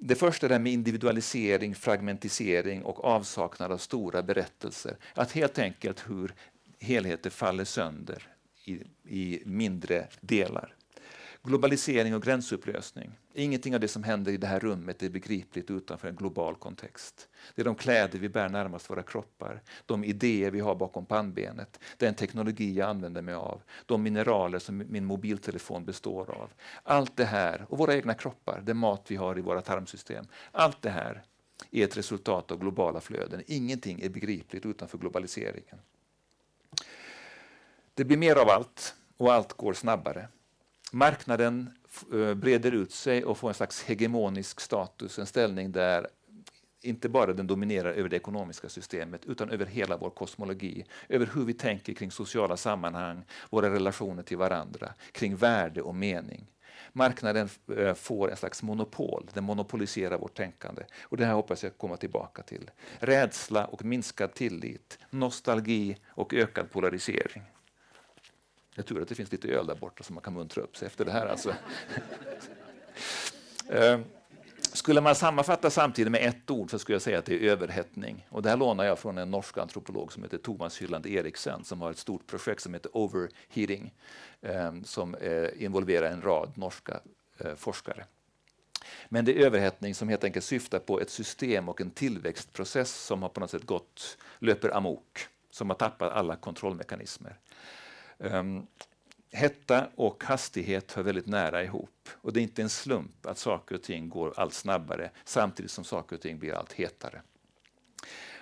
[0.00, 4.96] Det första är det med individualisering, fragmentisering och avsaknad av stora berättelser.
[5.14, 6.34] Att helt enkelt hur
[6.80, 8.28] helheter faller sönder
[8.64, 10.74] i, i mindre delar.
[11.48, 13.18] Globalisering och gränsupplösning.
[13.34, 17.28] Ingenting av det som händer i det här rummet är begripligt utanför en global kontext.
[17.54, 21.80] Det är de kläder vi bär närmast våra kroppar, de idéer vi har bakom pannbenet,
[21.96, 26.50] den teknologi jag använder mig av, de mineraler som min mobiltelefon består av.
[26.82, 30.26] Allt det här, och våra egna kroppar, den mat vi har i våra tarmsystem.
[30.52, 31.22] Allt det här
[31.70, 33.42] är ett resultat av globala flöden.
[33.46, 35.78] Ingenting är begripligt utanför globaliseringen.
[37.94, 40.28] Det blir mer av allt och allt går snabbare.
[40.92, 41.70] Marknaden
[42.12, 46.06] eh, breder ut sig och får en slags hegemonisk status, en ställning där
[46.82, 51.44] inte bara den dominerar över det ekonomiska systemet utan över hela vår kosmologi, över hur
[51.44, 56.46] vi tänker kring sociala sammanhang, våra relationer till varandra, kring värde och mening.
[56.92, 60.82] Marknaden eh, får en slags monopol, den monopoliserar vårt tänkande.
[61.02, 62.70] Och Det här hoppas jag komma tillbaka till.
[62.98, 67.42] Rädsla och minskad tillit, nostalgi och ökad polarisering.
[68.78, 70.86] Jag tror att det finns lite öl där borta som man kan muntra upp sig
[70.86, 71.26] efter det här.
[71.26, 71.54] Alltså.
[73.70, 74.00] Eh,
[74.72, 78.26] skulle man sammanfatta samtiden med ett ord så skulle jag säga att det är överhettning.
[78.30, 81.80] Och det här lånar jag från en norsk antropolog som heter Thomas Hylland Eriksen som
[81.80, 83.94] har ett stort projekt som heter Overheating
[84.40, 87.00] eh, som eh, involverar en rad norska
[87.56, 88.04] forskare.
[89.08, 93.22] Men det är överhettning som helt enkelt syftar på ett system och en tillväxtprocess som
[93.22, 97.36] har på något sätt gått, löper amok, som har tappat alla kontrollmekanismer.
[98.18, 98.66] Um,
[99.32, 102.08] hetta och hastighet hör väldigt nära ihop.
[102.12, 105.84] Och det är inte en slump att saker och ting går allt snabbare samtidigt som
[105.84, 107.22] saker och ting blir allt hetare.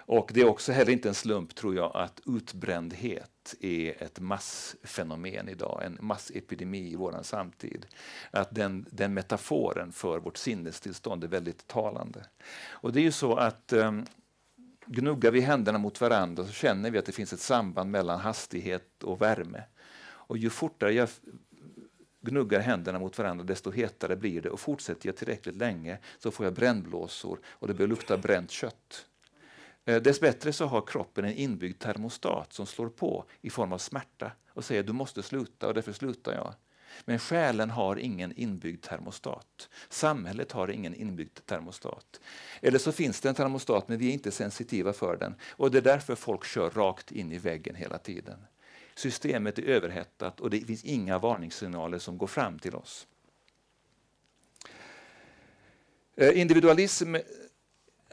[0.09, 5.49] Och det är också heller inte en slump, tror jag, att utbrändhet är ett massfenomen
[5.49, 7.87] idag, en massepidemi i vår samtid.
[8.31, 12.27] Att den, den metaforen för vårt sinnestillstånd är väldigt talande.
[12.67, 14.07] Och det är ju så att um,
[14.87, 19.03] gnuggar vi händerna mot varandra så känner vi att det finns ett samband mellan hastighet
[19.03, 19.63] och värme.
[20.03, 21.09] Och ju fortare jag
[22.21, 26.47] gnuggar händerna mot varandra desto hetare blir det och fortsätter jag tillräckligt länge så får
[26.47, 29.07] jag brännblåsor och det börjar lukta bränt kött.
[29.85, 34.33] Eh, Dessbättre så har kroppen en inbyggd termostat som slår på i form av smärta
[34.49, 36.55] och säger du måste sluta och därför slutar jag.
[37.05, 39.69] Men själen har ingen inbyggd termostat.
[39.89, 42.21] Samhället har ingen inbyggd termostat.
[42.61, 45.79] Eller så finns det en termostat men vi är inte sensitiva för den och det
[45.79, 48.39] är därför folk kör rakt in i väggen hela tiden.
[48.95, 53.07] Systemet är överhettat och det finns inga varningssignaler som går fram till oss.
[56.17, 57.15] Eh, individualism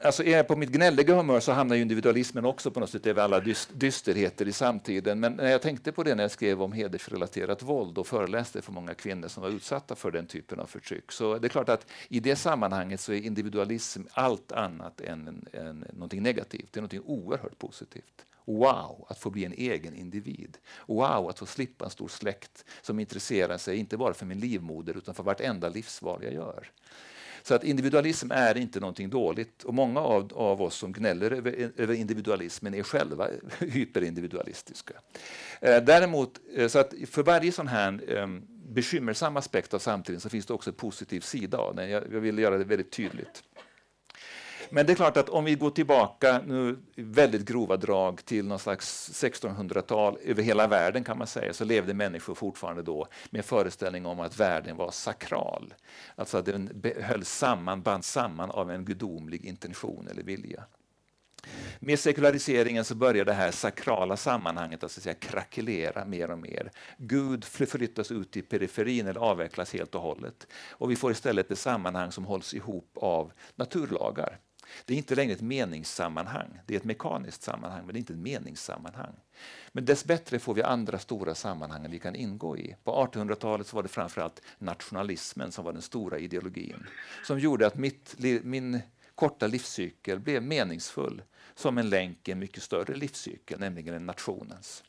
[0.04, 3.22] Alltså är jag på mitt gnälliga humör så hamnar individualismen också på något sätt över
[3.22, 3.40] alla
[3.74, 5.20] dysterheter i samtiden.
[5.20, 8.72] Men när jag tänkte på det när jag skrev om hedersrelaterat våld och föreläste för
[8.72, 11.12] många kvinnor som var utsatta för den typen av förtryck.
[11.12, 15.48] Så det är klart att i det sammanhanget så är individualism allt annat än, än,
[15.54, 16.68] än någonting negativt.
[16.72, 18.26] Det är någonting oerhört positivt.
[18.46, 20.58] Wow, att få bli en egen individ.
[20.88, 24.98] Wow, att få slippa en stor släkt som intresserar sig inte bara för min livmoder
[24.98, 26.72] utan för vartenda livsval jag gör.
[27.44, 31.72] Så att individualism är inte någonting dåligt och många av, av oss som gnäller över,
[31.78, 33.28] över individualismen är själva
[33.60, 34.94] hyperindividualistiska.
[35.62, 38.28] Eh, däremot, eh, så att för varje sån här eh,
[38.74, 41.90] bekymmersam aspekt av samtiden så finns det också en positiv sida av den.
[41.90, 43.44] Jag, jag vill göra det väldigt tydligt.
[44.76, 48.60] Men det är klart att om vi går tillbaka, nu väldigt grova drag, till någon
[48.60, 54.06] slags 1600-tal, över hela världen kan man säga, så levde människor fortfarande då med föreställning
[54.06, 55.74] om att världen var sakral.
[56.16, 60.64] Alltså att den hölls samman, bands samman av en gudomlig intention eller vilja.
[61.80, 66.72] Med sekulariseringen så börjar det här sakrala sammanhanget att säga, krackelera mer och mer.
[66.98, 70.48] Gud förflyttas ut i periferin eller avvecklas helt och hållet.
[70.70, 74.40] Och vi får istället ett sammanhang som hålls ihop av naturlagar.
[74.86, 76.60] Det är inte längre ett meningssammanhang.
[76.66, 79.14] Det är ett mekaniskt sammanhang, men det är inte ett meningssammanhang.
[79.72, 82.76] Men dessbättre får vi andra stora sammanhang vi kan ingå i.
[82.84, 86.86] På 1800-talet var det framförallt nationalismen som var den stora ideologin.
[87.24, 88.80] Som gjorde att mitt, min
[89.16, 91.22] korta livscykel blev meningsfull
[91.56, 94.84] som en länk i en mycket större livscykel, nämligen nationens.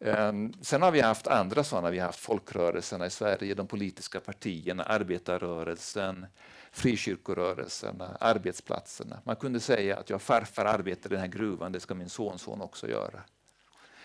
[0.00, 1.90] Ehm, sen har vi haft andra sådana.
[1.90, 6.26] Vi har haft folkrörelserna i Sverige, de politiska partierna, arbetarrörelsen,
[6.72, 9.20] frikyrkorörelserna, arbetsplatserna.
[9.24, 12.60] Man kunde säga att jag farfar arbetar i den här gruvan, det ska min sonson
[12.60, 13.20] också göra.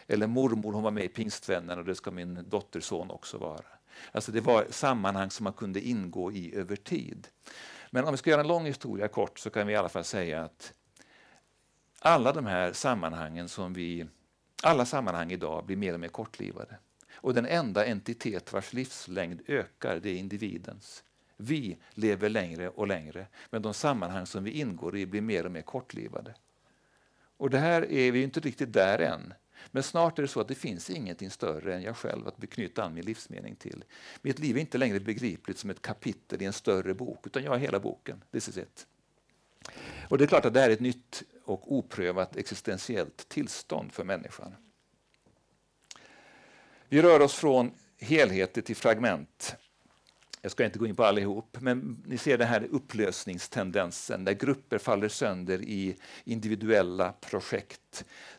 [0.08, 3.65] Eller mormor hon var med i Pingstvännerna och det ska min dotterson också vara.
[4.12, 7.28] Alltså det var sammanhang som man kunde ingå i över tid.
[7.91, 10.04] Men om vi ska göra en lång historia kort så kan vi i alla fall
[10.04, 10.73] säga att
[11.99, 14.08] alla de här sammanhangen som vi,
[14.63, 16.77] alla sammanhang idag blir mer och mer kortlivade.
[17.13, 21.03] Och den enda entitet vars livslängd ökar, det är individens.
[21.37, 25.51] Vi lever längre och längre, men de sammanhang som vi ingår i blir mer och
[25.51, 26.35] mer kortlivade.
[27.37, 29.33] Och det här är vi inte riktigt där än.
[29.71, 32.83] Men snart är det så att det finns ingenting större än jag själv att knyta
[32.83, 33.83] an min livsmening till.
[34.21, 37.55] Mitt liv är inte längre begripligt som ett kapitel i en större bok, utan jag
[37.55, 38.23] är hela boken.
[38.31, 38.87] This is it.
[40.07, 44.03] Och det är klart att det här är ett nytt och oprövat existentiellt tillstånd för
[44.03, 44.55] människan.
[46.89, 49.55] Vi rör oss från helheter till fragment.
[50.41, 54.77] Jag ska inte gå in på allihop, men ni ser den här upplösningstendensen där grupper
[54.77, 57.81] faller sönder i individuella projekt.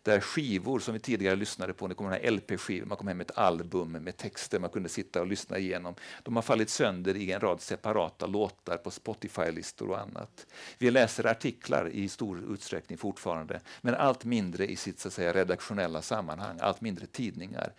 [0.03, 3.39] Där skivor som vi tidigare lyssnade på, det kommer LP-skivor, man kom hem med ett
[3.39, 5.95] album med texter man kunde sitta och lyssna igenom.
[6.23, 10.47] De har fallit sönder i en rad separata låtar på Spotify-listor och annat.
[10.79, 15.33] Vi läser artiklar i stor utsträckning fortfarande, men allt mindre i sitt så att säga,
[15.33, 17.73] redaktionella sammanhang, allt mindre tidningar.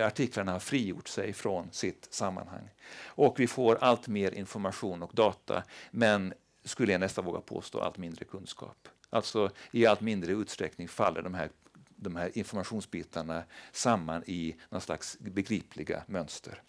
[0.00, 2.68] Artiklarna har frigjort sig från sitt sammanhang.
[3.04, 7.98] Och vi får allt mer information och data, men skulle jag nästan våga påstå allt
[7.98, 8.88] mindre kunskap.
[9.10, 11.50] Alltså i allt mindre utsträckning faller de här,
[11.96, 16.62] de här informationsbitarna samman i någon slags begripliga mönster.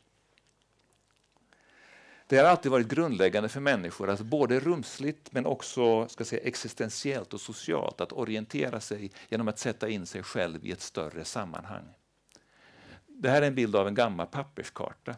[2.28, 7.34] Det har alltid varit grundläggande för människor, att både rumsligt men också ska säga, existentiellt
[7.34, 11.84] och socialt, att orientera sig genom att sätta in sig själv i ett större sammanhang.
[13.08, 15.16] Det här är en bild av en gammal papperskarta.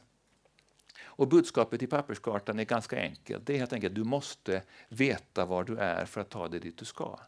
[1.20, 3.46] Och budskapet i papperskartan är ganska enkelt.
[3.46, 6.60] Det är helt enkelt att du måste veta var du är för att ta dig
[6.60, 7.20] dit du ska.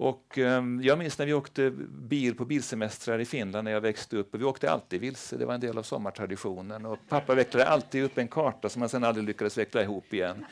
[0.00, 4.16] Och, eh, jag minns när vi åkte bil på bilsemestrar i Finland när jag växte
[4.16, 4.34] upp.
[4.34, 6.86] Och vi åkte alltid vilse, det var en del av sommartraditionen.
[6.86, 10.44] Och pappa vecklade alltid upp en karta som han sen aldrig lyckades veckla ihop igen.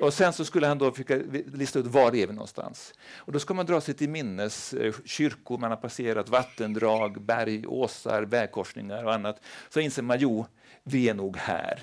[0.00, 2.94] Och sen så skulle han då försöka lista ut var är vi någonstans.
[3.16, 7.66] Och då ska man dra sig till minnes eh, kyrkor man har passerat, vattendrag, berg,
[7.66, 9.42] åsar, vägkorsningar och annat.
[9.68, 10.46] Så inser man, jo,
[10.82, 11.80] vi är nog här.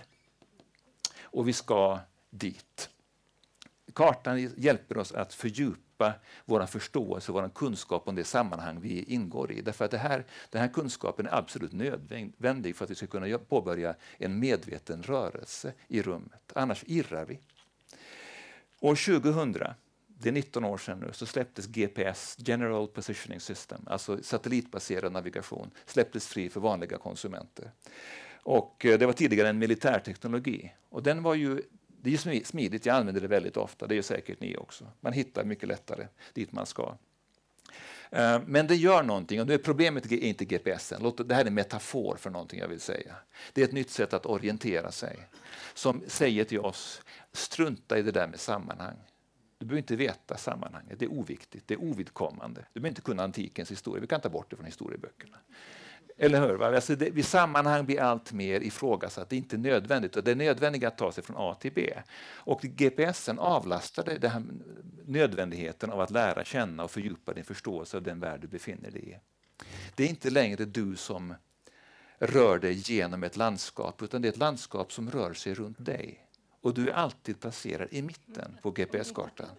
[1.22, 2.00] Och vi ska
[2.30, 2.90] dit.
[3.94, 6.14] Kartan hjälper oss att fördjupa fördjupa
[6.46, 9.62] vår förståelse, och vår kunskap om det sammanhang vi ingår i.
[9.62, 13.38] Därför att det här, den här kunskapen är absolut nödvändig för att vi ska kunna
[13.38, 16.52] påbörja en medveten rörelse i rummet.
[16.56, 17.40] Annars irrar vi.
[18.80, 19.74] År 2000,
[20.08, 25.72] det är 19 år sedan nu, så släpptes GPS, General Positioning System, alltså satellitbaserad navigation,
[25.86, 27.72] släpptes fri för vanliga konsumenter.
[28.44, 30.74] Och eh, det var tidigare en militärteknologi.
[30.90, 31.62] Och den var ju,
[32.08, 34.86] det är smidigt, jag använder det väldigt ofta, det är säkert ni också.
[35.00, 36.98] Man hittar mycket lättare dit man ska.
[38.10, 41.14] Eh, men det gör någonting, och nu är problemet är inte GPSen.
[41.18, 43.16] Det här är en metafor för någonting jag vill säga.
[43.54, 45.18] Det är ett nytt sätt att orientera sig
[45.74, 47.02] som säger till oss,
[47.32, 48.98] strunta i det där med sammanhang.
[49.60, 52.62] Du behöver inte veta sammanhanget, det är oviktigt, det är ovidkommande.
[52.74, 55.38] Du behöver inte kunna antikens historia, vi kan ta bort det från historieböckerna.
[56.18, 56.64] Eller hur?
[56.64, 59.30] Alltså det, vid sammanhang blir allt mer ifrågasatt.
[59.30, 60.16] Det är inte nödvändigt.
[60.16, 61.94] Och det är nödvändigt att ta sig från A till B.
[62.30, 64.44] Och GPSen avlastade den här
[65.06, 69.10] nödvändigheten av att lära känna och fördjupa din förståelse av den värld du befinner dig
[69.10, 69.18] i.
[69.96, 71.34] Det är inte längre du som
[72.20, 76.28] rör dig genom ett landskap, utan det är ett landskap som rör sig runt dig.
[76.62, 79.50] Och du är alltid placerad i mitten på GPS-kartan.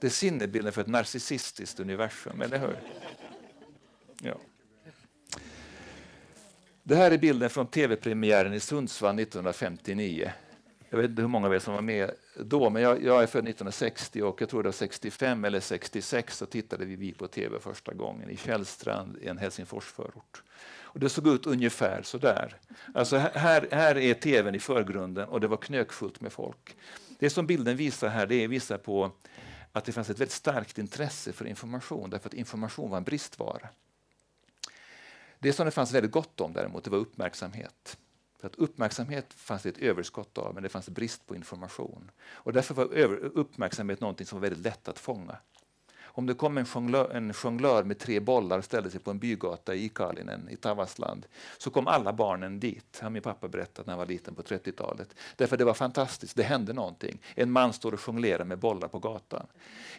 [0.00, 2.76] Det är sinnebilden för ett narcissistiskt universum, eller hur?
[4.20, 4.36] Ja.
[6.86, 10.32] Det här är bilden från tv-premiären i Sundsvall 1959.
[10.90, 12.10] Jag vet inte hur många av er som var med
[12.40, 16.36] då, men jag, jag är född 1960 och jag tror det var 65 eller 66
[16.36, 20.42] så tittade vi på tv första gången i Källstrand i en Helsingforsförort.
[20.80, 22.56] Och det såg ut ungefär så där.
[22.94, 26.76] Alltså här, här är tvn i förgrunden och det var knökfullt med folk.
[27.18, 29.10] Det som bilden visar här det visar på
[29.72, 33.68] att det fanns ett väldigt starkt intresse för information därför att information var en bristvara.
[35.44, 37.98] Det som det fanns väldigt gott om däremot, det var uppmärksamhet.
[38.40, 42.10] För att uppmärksamhet fanns det ett överskott av, men det fanns brist på information.
[42.20, 42.84] Och därför var
[43.14, 45.36] uppmärksamhet något som var väldigt lätt att fånga.
[46.16, 49.18] Om det kom en jonglör, en jonglör med tre bollar och ställde sig på en
[49.18, 51.26] bygata i Ikalinen i Tavastland
[51.58, 55.14] så kom alla barnen dit, har min pappa berättat när han var liten på 30-talet.
[55.36, 57.20] Därför det var fantastiskt, det hände någonting.
[57.34, 59.46] En man står och jonglerar med bollar på gatan.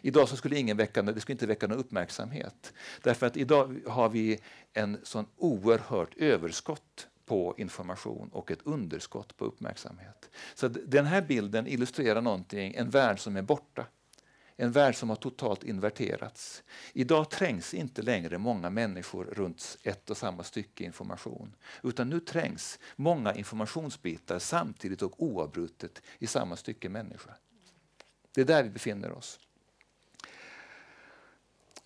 [0.02, 2.72] Idag så skulle ingen väcka, det skulle inte väcka någon uppmärksamhet.
[3.02, 4.38] Därför att idag har vi
[4.72, 10.30] en sån oerhört överskott på information och ett underskott på uppmärksamhet.
[10.54, 13.86] Så den här bilden illustrerar någonting, en värld som är borta.
[14.56, 16.62] En värld som har totalt inverterats.
[16.92, 21.56] Idag trängs inte längre många människor runt ett och samma stycke information.
[21.82, 27.30] Utan nu trängs många informationsbitar samtidigt och oavbrutet i samma stycke människa.
[28.34, 29.40] Det är där vi befinner oss.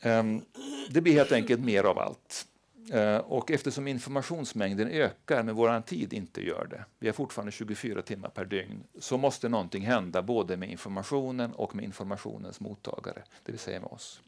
[0.01, 0.45] Ehm,
[0.91, 2.47] det blir helt enkelt mer av allt.
[2.93, 8.03] Eh, och eftersom informationsmängden ökar men vår tid inte gör det, vi har fortfarande 24
[8.03, 13.53] timmar per dygn, så måste någonting hända både med informationen och med informationens mottagare, det
[13.53, 14.23] vill säga med oss.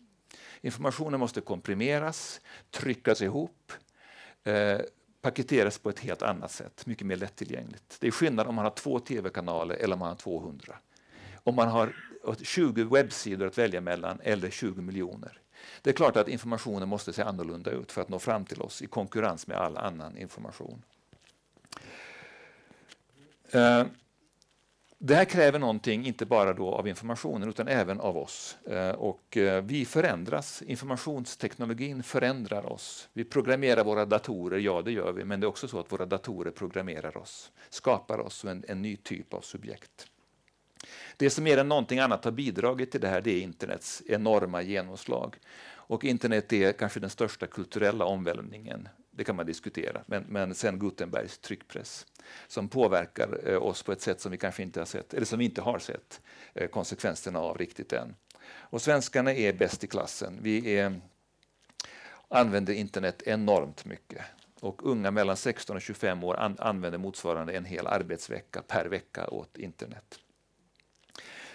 [0.60, 2.40] Informationen måste komprimeras,
[2.70, 3.72] tryckas ihop,
[4.44, 4.80] eh,
[5.20, 7.96] paketeras på ett helt annat sätt, mycket mer lättillgängligt.
[8.00, 10.76] Det är skillnad om man har två tv-kanaler eller om man har 200.
[11.34, 11.96] Om man har
[12.42, 15.41] 20 webbsidor att välja mellan eller 20 miljoner.
[15.82, 18.82] Det är klart att informationen måste se annorlunda ut för att nå fram till oss
[18.82, 20.82] i konkurrens med all annan information.
[23.50, 23.84] Eh,
[25.04, 28.56] det här kräver någonting, inte bara då av informationen, utan även av oss.
[28.66, 30.62] Eh, och eh, vi förändras.
[30.62, 33.08] Informationsteknologin förändrar oss.
[33.12, 36.06] Vi programmerar våra datorer, ja det gör vi, men det är också så att våra
[36.06, 40.06] datorer programmerar oss, skapar oss en, en ny typ av subjekt.
[41.16, 44.62] Det som mer än någonting annat har bidragit till det här det är internets enorma
[44.62, 45.36] genomslag.
[45.64, 50.78] Och internet är kanske den största kulturella omvälvningen det kan man diskutera, men, men sen
[50.78, 52.06] Gutenbergs tryckpress
[52.46, 55.38] som påverkar eh, oss på ett sätt som vi kanske inte har sett, eller som
[55.38, 56.20] vi inte har sett
[56.54, 58.14] eh, konsekvenserna av riktigt än.
[58.44, 60.38] Och svenskarna är bäst i klassen.
[60.42, 61.00] Vi är,
[62.28, 64.22] använder internet enormt mycket.
[64.60, 69.28] Och unga mellan 16 och 25 år an, använder motsvarande en hel arbetsvecka per vecka
[69.28, 70.18] åt internet.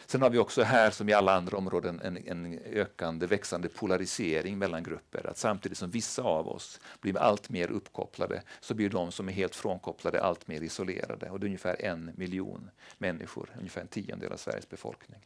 [0.09, 4.57] Sen har vi också här, som i alla andra områden, en, en, ökande, växande polarisering
[4.57, 5.27] mellan grupper.
[5.29, 9.33] Att samtidigt som vissa av oss blir allt mer uppkopplade så blir de som är
[9.33, 11.29] helt frånkopplade allt mer isolerade.
[11.29, 15.19] Och det är ungefär en miljon människor, ungefär en tiondel av Sveriges befolkning.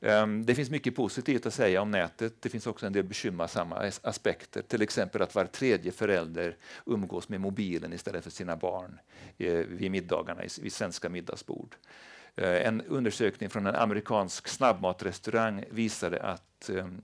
[0.00, 2.34] Ehm, det finns mycket positivt att säga om nätet.
[2.40, 4.62] Det finns också en del bekymmersamma aspekter.
[4.62, 6.56] Till exempel att var tredje förälder
[6.86, 8.98] umgås med mobilen istället för sina barn
[9.38, 11.76] eh, vid middagarna, vid svenska middagsbord.
[12.38, 17.02] Eh, en undersökning från en amerikansk snabbmatrestaurang visade att ehm,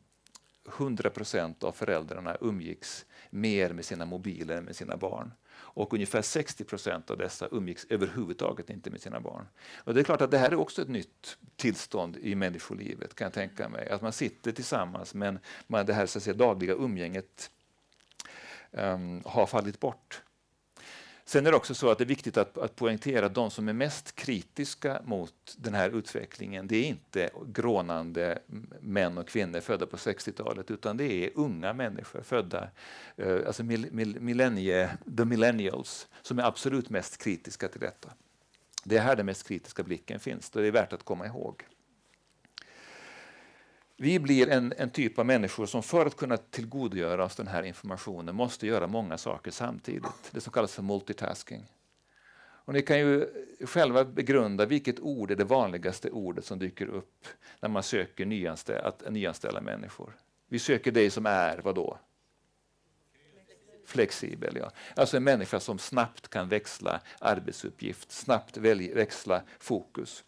[0.68, 5.32] 100 procent av föräldrarna umgicks mer med sina mobiler än med sina barn.
[5.55, 9.47] Och ungefär 60 procent av dessa umgicks överhuvudtaget inte med sina barn.
[9.76, 13.24] Och det är klart att det här är också ett nytt tillstånd i människolivet, kan
[13.24, 13.89] jag tänka mig.
[13.89, 17.51] Att man sitter tillsammans, men man, det här så att säga, dagliga umgänget
[18.70, 20.22] um, har fallit bort.
[21.27, 23.68] Sen är det också så att det är viktigt att, att poängtera att de som
[23.68, 28.39] är mest kritiska mot den här utvecklingen, det är inte grånande
[28.81, 32.68] män och kvinnor födda på 60-talet, utan det är unga människor födda,
[33.16, 38.09] eh, alltså millennie, the millennials, som är absolut mest kritiska till detta.
[38.85, 41.64] Det är här den mest kritiska blicken finns, och det är värt att komma ihåg.
[43.97, 47.62] Vi blir en, en typ av människor som för att kunna tillgodogöra oss den här
[47.62, 50.30] informationen måste göra många saker samtidigt.
[50.30, 51.66] Det som kallas för multitasking.
[52.66, 53.26] Och ni kan ju
[53.61, 57.26] själva begrunda vilket ord är det vanligaste ordet som dyker upp
[57.61, 60.16] när man söker nyanställa, att nyanställa människor.
[60.49, 61.99] Vi söker dig som är, vad då?
[63.86, 64.70] Flexibel, ja.
[64.97, 70.24] Alltså en människa som snabbt kan växla arbetsuppgift, snabbt växla fokus.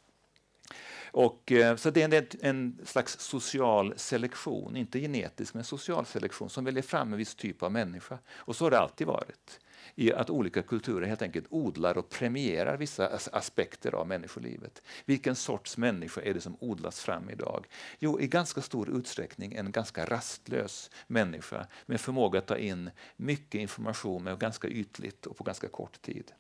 [1.17, 6.51] Och, eh, så det är en, en, slags social selektion, inte genetisk, men social selektion
[6.51, 8.19] som väljer fram en viss typ av människa.
[8.29, 9.61] Och så har det alltid varit.
[9.95, 14.83] I att olika kulturer helt enkelt odlar och premierar vissa as aspekter av människolivet.
[15.05, 17.67] Vilken sorts människa är det som odlas fram idag?
[17.99, 23.61] Jo, i ganska stor utsträckning en ganska rastlös människa med förmåga att ta in mycket
[23.61, 26.33] information men ganska ytligt och på ganska kort tid.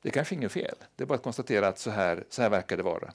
[0.00, 0.76] Det är kanske inget fel.
[0.96, 3.12] Det är bara att konstatera att så här, så här verkar det vara.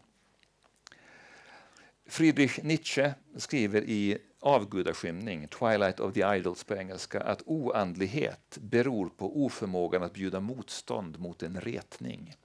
[2.05, 9.45] Friedrich Nietzsche skriver i Avgudaskymning, Twilight of the Idols på engelska, att oandlighet beror på
[9.45, 12.35] oförmågan att bjuda motstånd mot en retning.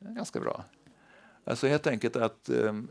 [0.00, 0.64] Ganska bra.
[1.44, 2.90] Alltså helt enkelt att, um,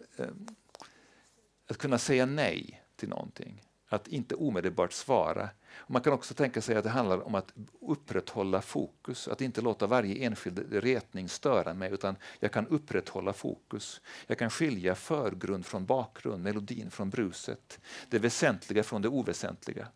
[1.68, 3.64] att kunna säga nej till någonting.
[3.88, 5.50] Att inte omedelbart svara
[5.88, 9.88] man kan också tänka sig att det handlar om att upprätthålla fokus, att inte låta
[9.88, 14.01] varje enskild retning störa mig, utan jag kan upprätthålla fokus.
[14.28, 19.88] Jag kan skilja förgrund från bakgrund, melodin från bruset, det väsentliga från det oväsentliga.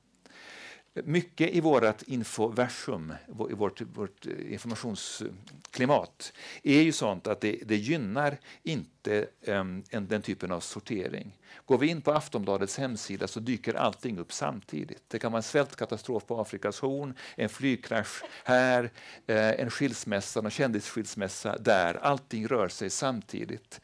[0.93, 3.13] Mycket i vårt infoversum,
[3.49, 6.33] i vårt, vårt eh, informationsklimat,
[6.63, 11.37] är ju sånt att det, det gynnar inte um, den typen av sortering.
[11.65, 15.03] Går vi in på Aftonbladets hemsida så dyker allting upp samtidigt.
[15.07, 18.91] Det kan vara en svältkatastrof på Afrikas horn, en flygkrasch här,
[19.27, 21.93] eh, en skilsmässa, en kändisskilsmässa där.
[21.93, 23.81] Allting rör sig samtidigt.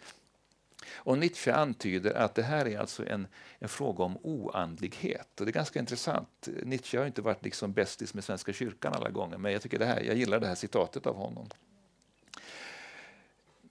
[0.96, 3.28] Och Nietzsche antyder att det här är alltså en,
[3.60, 5.40] en fråga om oandlighet.
[5.40, 6.48] Och det är ganska intressant.
[6.64, 9.86] Nietzsche har inte varit liksom bästis med Svenska kyrkan alla gånger, men jag, tycker det
[9.86, 11.50] här, jag gillar det här citatet av honom.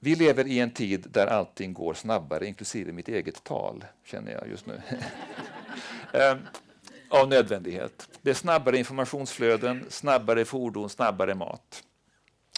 [0.00, 4.48] Vi lever i en tid där allting går snabbare, inklusive mitt eget tal, känner jag
[4.48, 4.82] just nu.
[6.12, 6.38] Ehm,
[7.08, 8.08] av nödvändighet.
[8.22, 11.84] Det är snabbare informationsflöden, snabbare fordon, snabbare mat.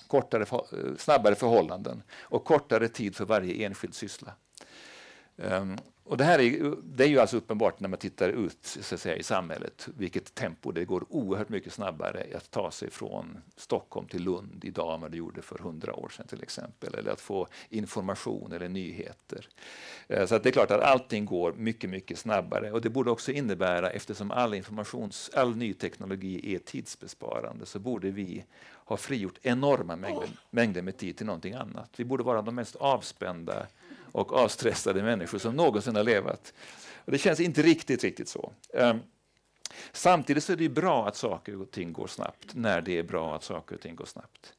[0.08, 4.32] Kortare, eh, snabbare förhållanden och kortare tid för varje enskild syssla.
[5.36, 5.76] Um,
[6.08, 9.00] Och det här är, det är ju alltså uppenbart när man tittar ut så att
[9.00, 14.08] säga, i samhället, vilket tempo det går oerhört mycket snabbare att ta sig från Stockholm
[14.08, 17.20] till Lund idag än vad det gjorde för hundra år sedan till exempel, eller att
[17.20, 19.48] få information eller nyheter.
[20.08, 23.10] Eh, så att det är klart att allting går mycket, mycket snabbare och det borde
[23.10, 28.44] också innebära, eftersom all, informations, all ny teknologi är tidsbesparande, så borde vi
[28.84, 31.90] ha frigjort enorma mängder, mängder med tid till någonting annat.
[31.96, 33.66] Vi borde vara de mest avspända
[34.16, 36.52] och avstressade människor som någonsin har levat.
[37.04, 38.52] Och det känns inte riktigt, riktigt så.
[38.74, 39.00] Um,
[39.92, 43.36] samtidigt så är det bra att saker och ting går snabbt, när det är bra
[43.36, 44.54] att saker och ting går snabbt.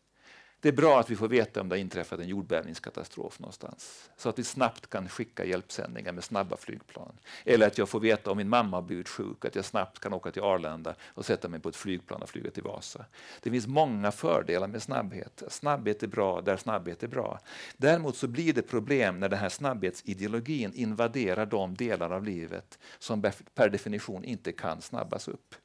[0.61, 4.09] Det är bra att vi får veta om det har inträffat en jordbävningskatastrof någonstans.
[4.17, 7.13] Så att vi snabbt kan skicka hjälpsändningar med snabba flygplan.
[7.45, 10.13] Eller att jag får veta om min mamma har blivit sjuk, att jag snabbt kan
[10.13, 13.05] åka till Arlanda och sätta mig på ett flygplan och flyga till Vasa.
[13.41, 15.43] Det finns många fördelar med snabbhet.
[15.49, 17.39] Snabbhet är bra där snabbhet är bra.
[17.77, 23.31] Däremot så blir det problem när den här snabbhetsideologin invaderar de delar av livet som
[23.55, 25.55] per definition inte kan snabbas upp.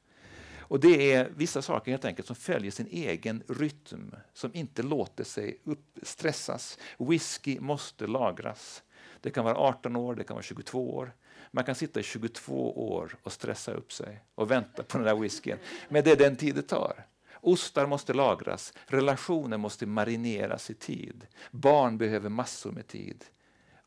[0.73, 5.23] Och det är vissa saker helt enkelt som följer sin egen rytm, som inte låter
[5.23, 5.59] sig
[6.01, 6.77] stressas.
[6.97, 8.83] Whisky måste lagras.
[9.21, 11.15] Det kan vara 18 år, det kan vara 22 år.
[11.51, 15.15] Man kan sitta i 22 år och stressa upp sig och vänta på den där
[15.15, 15.57] whiskyn.
[15.89, 17.05] Men det är den tid det tar.
[17.33, 21.27] Ostar måste lagras, relationer måste marineras i tid.
[21.51, 23.25] Barn behöver massor med tid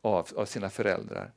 [0.00, 1.32] av, av sina föräldrar.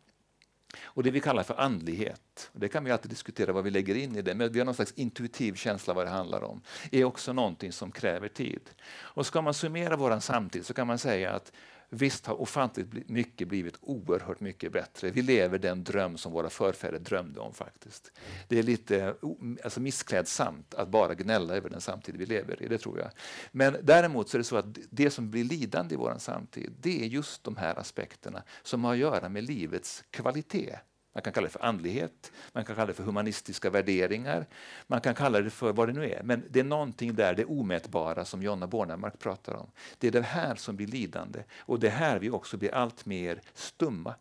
[0.84, 4.16] Och det vi kallar för andlighet, det kan vi alltid diskutera vad vi lägger in
[4.16, 6.62] i det, men vi har någon slags intuitiv känsla vad det handlar om,
[6.92, 8.70] är också någonting som kräver tid.
[8.92, 11.52] Och ska man summera våran samtid så kan man säga att
[11.90, 15.10] Visst har ofantligt mycket blivit oerhört mycket bättre.
[15.10, 18.12] Vi lever den dröm som våra förfäder drömde om faktiskt.
[18.48, 19.16] Det är lite
[19.64, 23.12] alltså missklädsamt att bara gnälla över den samtid vi lever i, det tror jag.
[23.52, 27.04] Men däremot så är det så att det som blir lidande i vår samtid, det
[27.04, 30.80] är just de här aspekterna som har att göra med livets kvalitet.
[31.14, 34.46] Man kan kalla det för andlighet, man kan kalla det för humanistiska värderingar,
[34.88, 36.24] man kan kalla det för vad det nu är.
[36.24, 39.72] Men det är någonting där, det omätbara som Jonna Bornemark pratar om.
[39.98, 43.06] Det är det här som blir lidande och det är här vi också blir allt
[43.06, 44.16] mer stumma.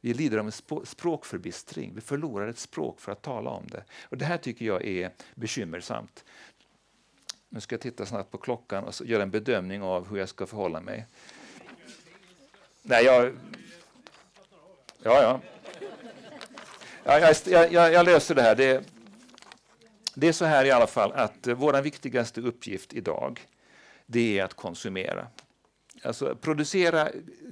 [0.00, 3.84] Vi lider av en språkförbistring, vi förlorar ett språk för att tala om det.
[4.02, 6.24] Och Det här tycker jag är bekymmersamt.
[7.48, 10.46] Nu ska jag titta snabbt på klockan och göra en bedömning av hur jag ska
[10.46, 11.06] förhålla mig.
[12.82, 13.32] Nej, jag...
[15.02, 15.40] Ja, ja.
[17.04, 18.54] Jag, jag, jag, jag, löser det här.
[18.54, 18.84] Det,
[20.14, 23.40] det, är så här i alla fall att eh, vår viktigaste uppgift idag
[24.06, 25.26] det är att konsumera.
[26.04, 27.08] Alltså, producera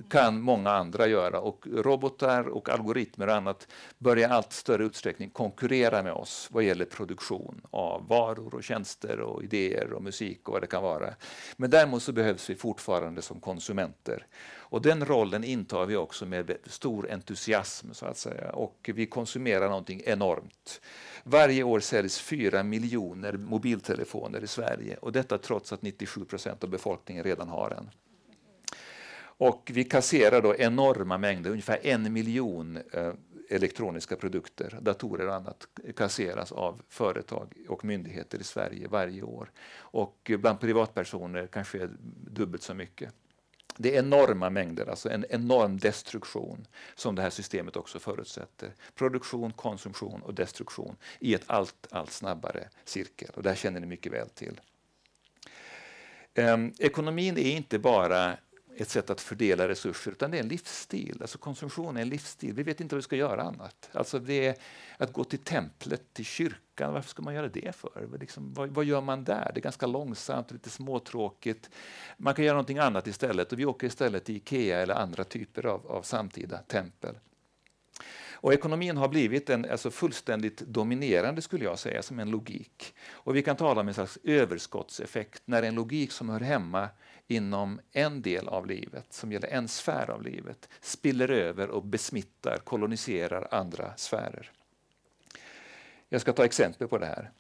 [0.09, 5.31] kan många andra göra och robotar och algoritmer och annat börjar i allt större utsträckning
[5.31, 10.53] konkurrera med oss vad gäller produktion av varor och tjänster och idéer och musik och
[10.53, 11.15] vad det kan vara.
[11.57, 14.27] Men däremot så behövs vi fortfarande som konsumenter.
[14.73, 19.69] Och den rollen intar vi också med stor entusiasm så att säga och vi konsumerar
[19.69, 20.81] någonting enormt.
[21.25, 26.71] Varje år säljs 4 miljoner mobiltelefoner i Sverige och detta trots att 97 procent av
[26.71, 27.91] befolkningen redan har en.
[29.43, 33.13] Och vi kasserar då enorma mängder, ungefär en miljon eh,
[33.49, 35.67] elektroniska produkter, datorer och annat,
[35.97, 39.51] kasseras av företag och myndigheter i Sverige varje år.
[39.75, 41.89] Och bland privatpersoner kanske
[42.31, 43.15] dubbelt så mycket.
[43.77, 48.75] Det är enorma mängder, alltså en enorm destruktion som det här systemet också förutsätter.
[48.95, 53.31] Produktion, konsumtion och destruktion i ett allt, allt snabbare cirkel.
[53.35, 54.61] Och det här känner ni mycket väl till.
[56.35, 58.37] Ehm, ekonomin är inte bara
[58.77, 61.19] ett sätt att fördela resurser, utan det är en livsstil.
[61.21, 62.55] Alltså konsumtion är en livsstil.
[62.55, 63.91] Vi vet inte vad vi ska göra annat.
[63.93, 64.57] Alltså det är
[64.97, 66.93] att gå till templet, till kyrkan.
[66.93, 68.19] Varför ska man göra det för?
[68.21, 69.51] Liksom, vad, vad, gör man där?
[69.55, 71.71] Det är ganska långsamt, lite småtråkigt.
[72.17, 75.67] Man kan göra någonting annat istället och vi åker istället till Ikea eller andra typer
[75.67, 77.15] av, av samtida tempel.
[78.43, 82.95] Och ekonomin har blivit en alltså fullständigt dominerande skulle jag säga som en logik.
[83.11, 86.89] Och vi kan tala om en slags överskottseffekt när en logik som hör hemma
[87.33, 92.59] inom en del av livet, som gäller en sfär av livet, spiller över och besmittar,
[92.65, 94.51] koloniserar andra sfärer.
[96.09, 97.31] Jag ska ta exempel på det här.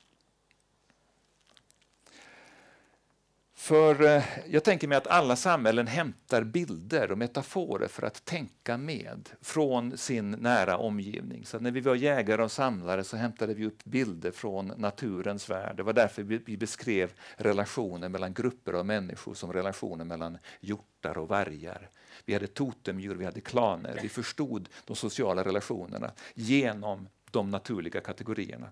[3.63, 8.77] För eh, jag tänker mig att alla samhällen hämtar bilder och metaforer för att tänka
[8.77, 11.47] med från sin nära omgivning.
[11.47, 15.77] Så när vi var jägare och samlare så hämtade vi upp bilder från naturens värld.
[15.77, 21.29] Det var därför vi beskrev relationer mellan grupper av människor som relationer mellan hjortar och
[21.29, 21.91] vargar.
[22.25, 23.99] Vi hade totemdjur, vi hade klaner.
[24.03, 28.69] Vi förstod de sociala relationerna genom de naturliga kategorierna,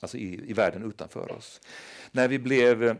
[0.00, 1.60] alltså i, i världen utanför oss.
[2.10, 2.94] När vi blev eh,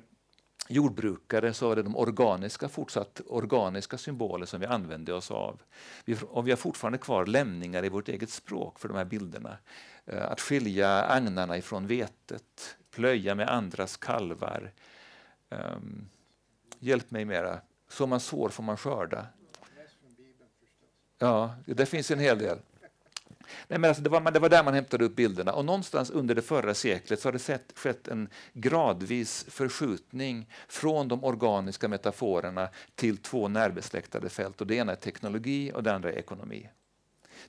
[0.72, 5.62] jordbrukare så är det de organiska, fortsatt organiska symboler som vi använder oss av.
[6.04, 9.58] Vi, och vi har fortfarande kvar lämningar i vårt eget språk för de här bilderna.
[10.06, 14.72] Eh, att skilja agnarna ifrån vetet, plöja med andras kalvar.
[15.48, 16.08] Um,
[16.78, 17.60] hjälp mig mera.
[17.88, 19.26] Så man sår får man skörda.
[21.18, 22.58] Ja, det finns en hel del.
[23.68, 25.52] Nej, men alltså det, var, det var där man hämtade upp bilderna.
[25.52, 31.08] Och någonstans under det förra seklet så har det sett, skett en gradvis förskjutning från
[31.08, 34.60] de organiska metaforerna till två närbesläktade fält.
[34.60, 36.68] Och det ena är teknologi och det andra är ekonomi.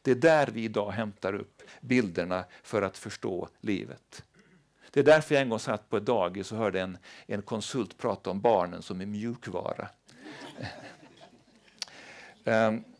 [0.01, 4.23] Det är där vi idag hämtar upp bilderna för att förstå livet.
[4.91, 7.97] Det är därför jag en gång satt på ett dagis och hörde en, en konsult
[7.97, 9.89] prata om barnen som är mjukvara.
[12.43, 12.83] um,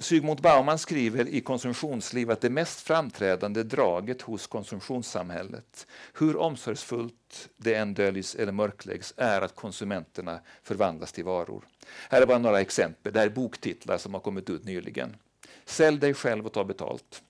[0.00, 7.74] Zygmunt Bauman skriver i Konsumtionsliv att det mest framträdande draget hos konsumtionssamhället, hur omsorgsfullt det
[7.74, 11.64] än döljs eller mörkläggs, är att konsumenterna förvandlas till varor.
[12.10, 13.12] Här är bara några exempel.
[13.12, 15.16] Det här är boktitlar som har kommit ut nyligen.
[15.64, 17.22] Sälj dig själv och ta betalt.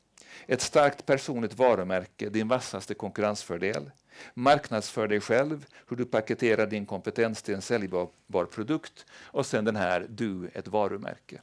[0.47, 3.91] Ett starkt personligt varumärke, din vassaste konkurrensfördel.
[4.35, 9.07] Marknadsför dig själv, hur du paketerar din kompetens till en säljbar produkt.
[9.23, 11.41] Och sen den här, du, ett varumärke.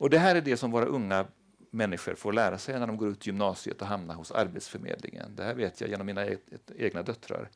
[0.00, 1.26] Och Det här är det som våra unga
[1.70, 5.36] människor får lära sig när de går ut gymnasiet och hamnar hos Arbetsförmedlingen.
[5.36, 6.38] Det här vet jag genom mina e-
[6.76, 7.50] egna döttrar.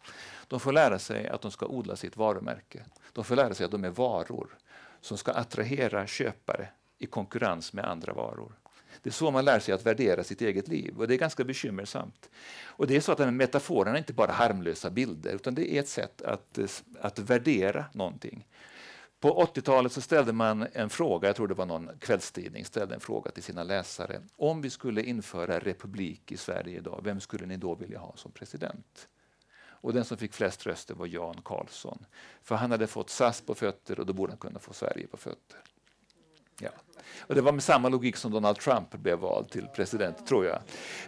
[0.48, 2.84] De får lära sig att de ska odla sitt varumärke.
[3.12, 4.58] De får lära sig att de är varor
[5.00, 6.68] som ska attrahera köpare
[6.98, 8.52] i konkurrens med andra varor.
[9.02, 11.44] Det är så man lär sig att värdera sitt eget liv och det är ganska
[11.44, 12.30] bekymmersamt.
[12.64, 15.80] Och det är så att den metaforerna är inte bara harmlösa bilder utan det är
[15.80, 16.58] ett sätt att,
[17.00, 18.46] att värdera någonting.
[19.24, 23.00] På 80-talet så ställde man en fråga, jag tror det var någon kvällstidning, ställde en
[23.00, 24.20] fråga till sina läsare.
[24.36, 28.32] Om vi skulle införa republik i Sverige idag, vem skulle ni då vilja ha som
[28.32, 29.08] president?
[29.56, 32.06] Och den som fick flest röster var Jan Carlzon.
[32.42, 35.16] För han hade fått SAS på fötter och då borde han kunna få Sverige på
[35.16, 35.60] fötter.
[36.60, 36.70] Ja.
[37.20, 40.56] Och det var med samma logik som Donald Trump blev vald till president, tror jag.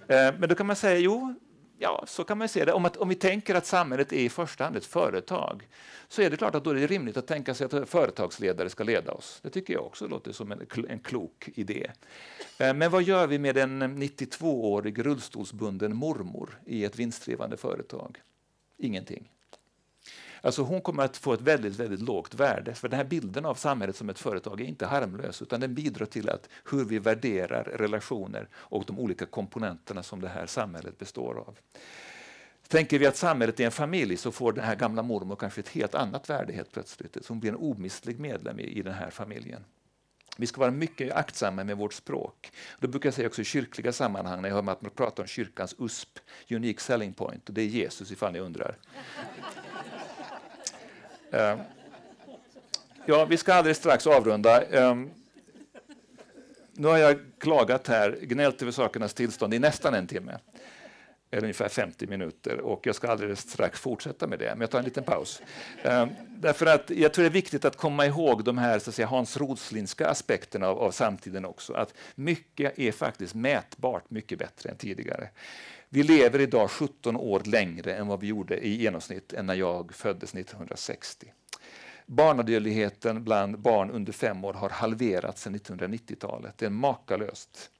[0.09, 1.35] Eh, men då kan man säga, jo,
[1.79, 2.72] Ja, så kan man se det.
[2.72, 5.68] Om, att, om vi tänker att samhället är i första hand ett företag
[6.09, 8.85] så är det klart att då är det rimligt att tänka sig att företagsledare ska
[8.85, 9.39] leda oss.
[9.43, 11.91] Det tycker jag också låter som en, en klok idé.
[12.59, 18.22] Eh, men vad gör vi med en 92-årig rullstolsbunden mormor i ett vinstdrivande företag?
[18.79, 19.31] Ingenting.
[20.47, 22.74] Alltså hon kommer att få ett väldigt, väldigt lågt värde.
[22.74, 26.07] För den här bilden av samhället som ett företag är inte harmlös utan den bidrar
[26.07, 31.38] till att hur vi värderar relationer och de olika komponenterna som det här samhället består
[31.38, 31.59] av.
[32.68, 35.68] Tänker vi att samhället är en familj så får den här gamla mormor kanske ett
[35.68, 37.24] helt annat värde helt plötsligt.
[37.24, 39.64] Så hon blir en omistlig medlem i, i den här familjen.
[40.36, 42.51] Vi ska vara mycket aktsamma med vårt språk.
[42.80, 45.26] Då brukar jag säga också i kyrkliga sammanhang när jag hör att man pratar om
[45.26, 46.18] kyrkans USP,
[46.51, 48.76] Unique Selling Point, och det är Jesus ifall ni undrar.
[51.31, 51.59] Ehm,
[53.07, 54.62] ja, vi ska alldeles strax avrunda.
[54.62, 55.11] Ehm,
[56.72, 60.39] nu har jag klagat här, gnällt över sakernas tillstånd i nästan en timme.
[61.37, 62.61] Eller ungefär 50 minuter.
[62.61, 65.43] Och jag ska alldeles strax fortsätta med det, men jag tar en liten paus.
[65.82, 68.95] Ehm, därför att jag tror det är viktigt att komma ihåg de här så att
[68.95, 71.72] säga, Hans Rodslinska aspekterna av, av samtiden också.
[71.72, 75.28] Att mycket är faktiskt mätbart mycket bättre än tidigare.
[75.89, 79.95] Vi lever idag 17 år längre än vad vi gjorde i genomsnitt än när jag
[79.95, 81.32] föddes 1960.
[82.07, 86.59] Barnadödligheten bland barn under fem år har halverats sedan 1990-talet.
[86.59, 87.70] Det är makalöst.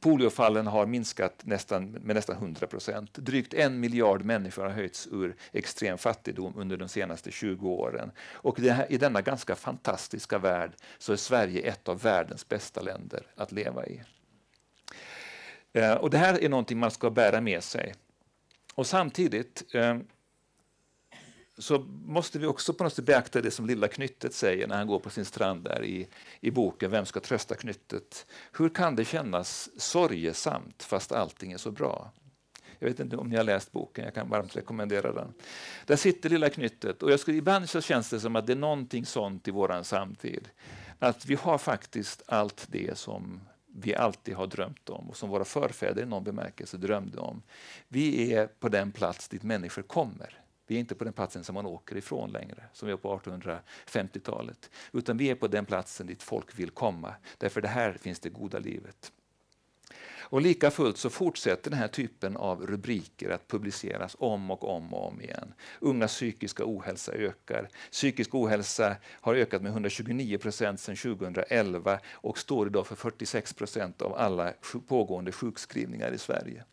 [0.00, 3.14] Poliofallen har minskat nästan, med nästan 100 procent.
[3.14, 8.10] Drygt en miljard människor har höjts ur extrem fattigdom under de senaste 20 åren.
[8.18, 13.26] Och här, i denna ganska fantastiska värld så är Sverige ett av världens bästa länder
[13.36, 14.02] att leva i.
[15.72, 17.94] Eh, och Det här är någonting man ska bära med sig.
[18.74, 19.96] Och Samtidigt eh,
[21.58, 24.86] så måste vi också på något sätt beakta det som lilla Knyttet säger när han
[24.86, 26.08] går på sin strand där i,
[26.40, 28.26] i boken Vem ska trösta Knyttet?
[28.52, 32.12] Hur kan det kännas sorgesamt fast allting är så bra?
[32.78, 35.34] Jag vet inte om ni har läst boken, jag kan varmt rekommendera den.
[35.86, 38.56] Där sitter lilla Knyttet och jag skulle, ibland så känns det som att det är
[38.56, 40.48] någonting sånt i vår samtid.
[40.98, 43.40] Att vi har faktiskt allt det som
[43.76, 47.42] vi alltid har drömt om och som våra förfäder i någon bemärkelse drömde om.
[47.88, 50.43] Vi är på den plats dit människor kommer.
[50.66, 53.18] Vi är inte på den platsen som man åker ifrån längre, som vi var på
[53.18, 54.70] 1850-talet.
[54.92, 58.28] Utan vi är på den platsen dit folk vill komma, därför det här finns det
[58.28, 59.12] goda livet.
[60.34, 64.94] Och lika fullt så fortsätter den här typen av rubriker att publiceras om och om
[64.94, 65.54] och om igen.
[65.80, 67.68] Ungas psykiska ohälsa ökar.
[67.90, 74.02] Psykisk ohälsa har ökat med 129 procent sedan 2011 och står idag för 46 procent
[74.02, 74.52] av alla
[74.86, 76.64] pågående sjukskrivningar i Sverige.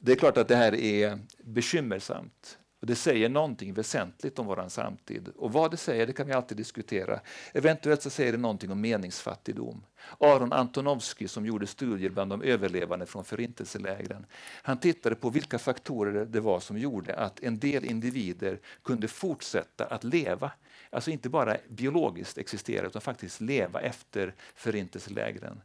[0.00, 2.58] Det är klart att det här är bekymmersamt.
[2.80, 5.28] Och det säger någonting väsentligt om vår samtid.
[5.36, 7.20] Och vad det säger det kan vi alltid diskutera.
[7.54, 9.84] Eventuellt så säger det någonting om meningsfattigdom.
[10.20, 14.26] Aron Antonovsky som gjorde studier bland de överlevande från förintelselägren.
[14.62, 19.84] Han tittade på vilka faktorer det var som gjorde att en del individer kunde fortsätta
[19.84, 20.50] att leva.
[20.90, 25.60] Alltså inte bara biologiskt existera utan faktiskt leva efter förintelselägren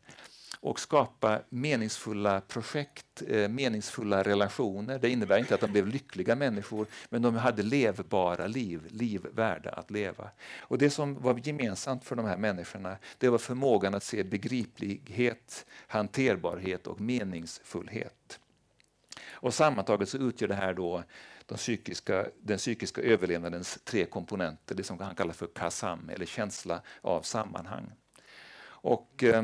[0.62, 5.00] och skapa meningsfulla projekt, eh, meningsfulla relationer.
[5.00, 9.70] Det innebär inte att de blev lyckliga människor, men de hade levbara liv, liv värda
[9.70, 10.30] att leva.
[10.60, 15.66] Och Det som var gemensamt för de här människorna det var förmågan att se begriplighet,
[15.88, 18.40] hanterbarhet och meningsfullhet.
[19.30, 21.04] Och sammantaget så utgör det här då
[21.46, 26.82] de psykiska, den psykiska överlevnadens tre komponenter, det som han kallar för KASAM, eller känsla
[27.02, 27.92] av sammanhang.
[28.64, 29.44] Och, eh,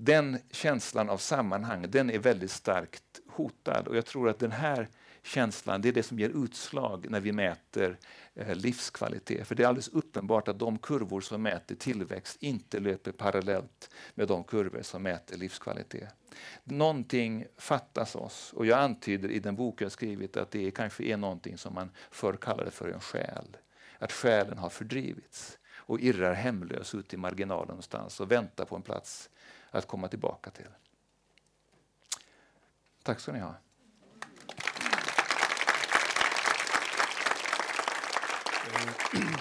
[0.00, 3.88] den känslan av sammanhang den är väldigt starkt hotad.
[3.88, 4.88] Och jag tror att den här
[5.22, 7.98] känslan det är det som ger utslag när vi mäter
[8.34, 9.46] eh, livskvalitet.
[9.46, 14.28] För det är alldeles uppenbart att de kurvor som mäter tillväxt inte löper parallellt med
[14.28, 16.08] de kurvor som mäter livskvalitet.
[16.64, 21.16] Någonting fattas oss och jag antyder i den bok jag skrivit att det kanske är
[21.16, 23.56] någonting som man förr kallade för en själ.
[23.98, 28.82] Att själen har fördrivits och irrar hemlös ut i marginalen någonstans och väntar på en
[28.82, 29.30] plats
[29.70, 30.68] att komma tillbaka till.
[33.02, 33.54] Tack ska ni ha.
[39.14, 39.34] Mm.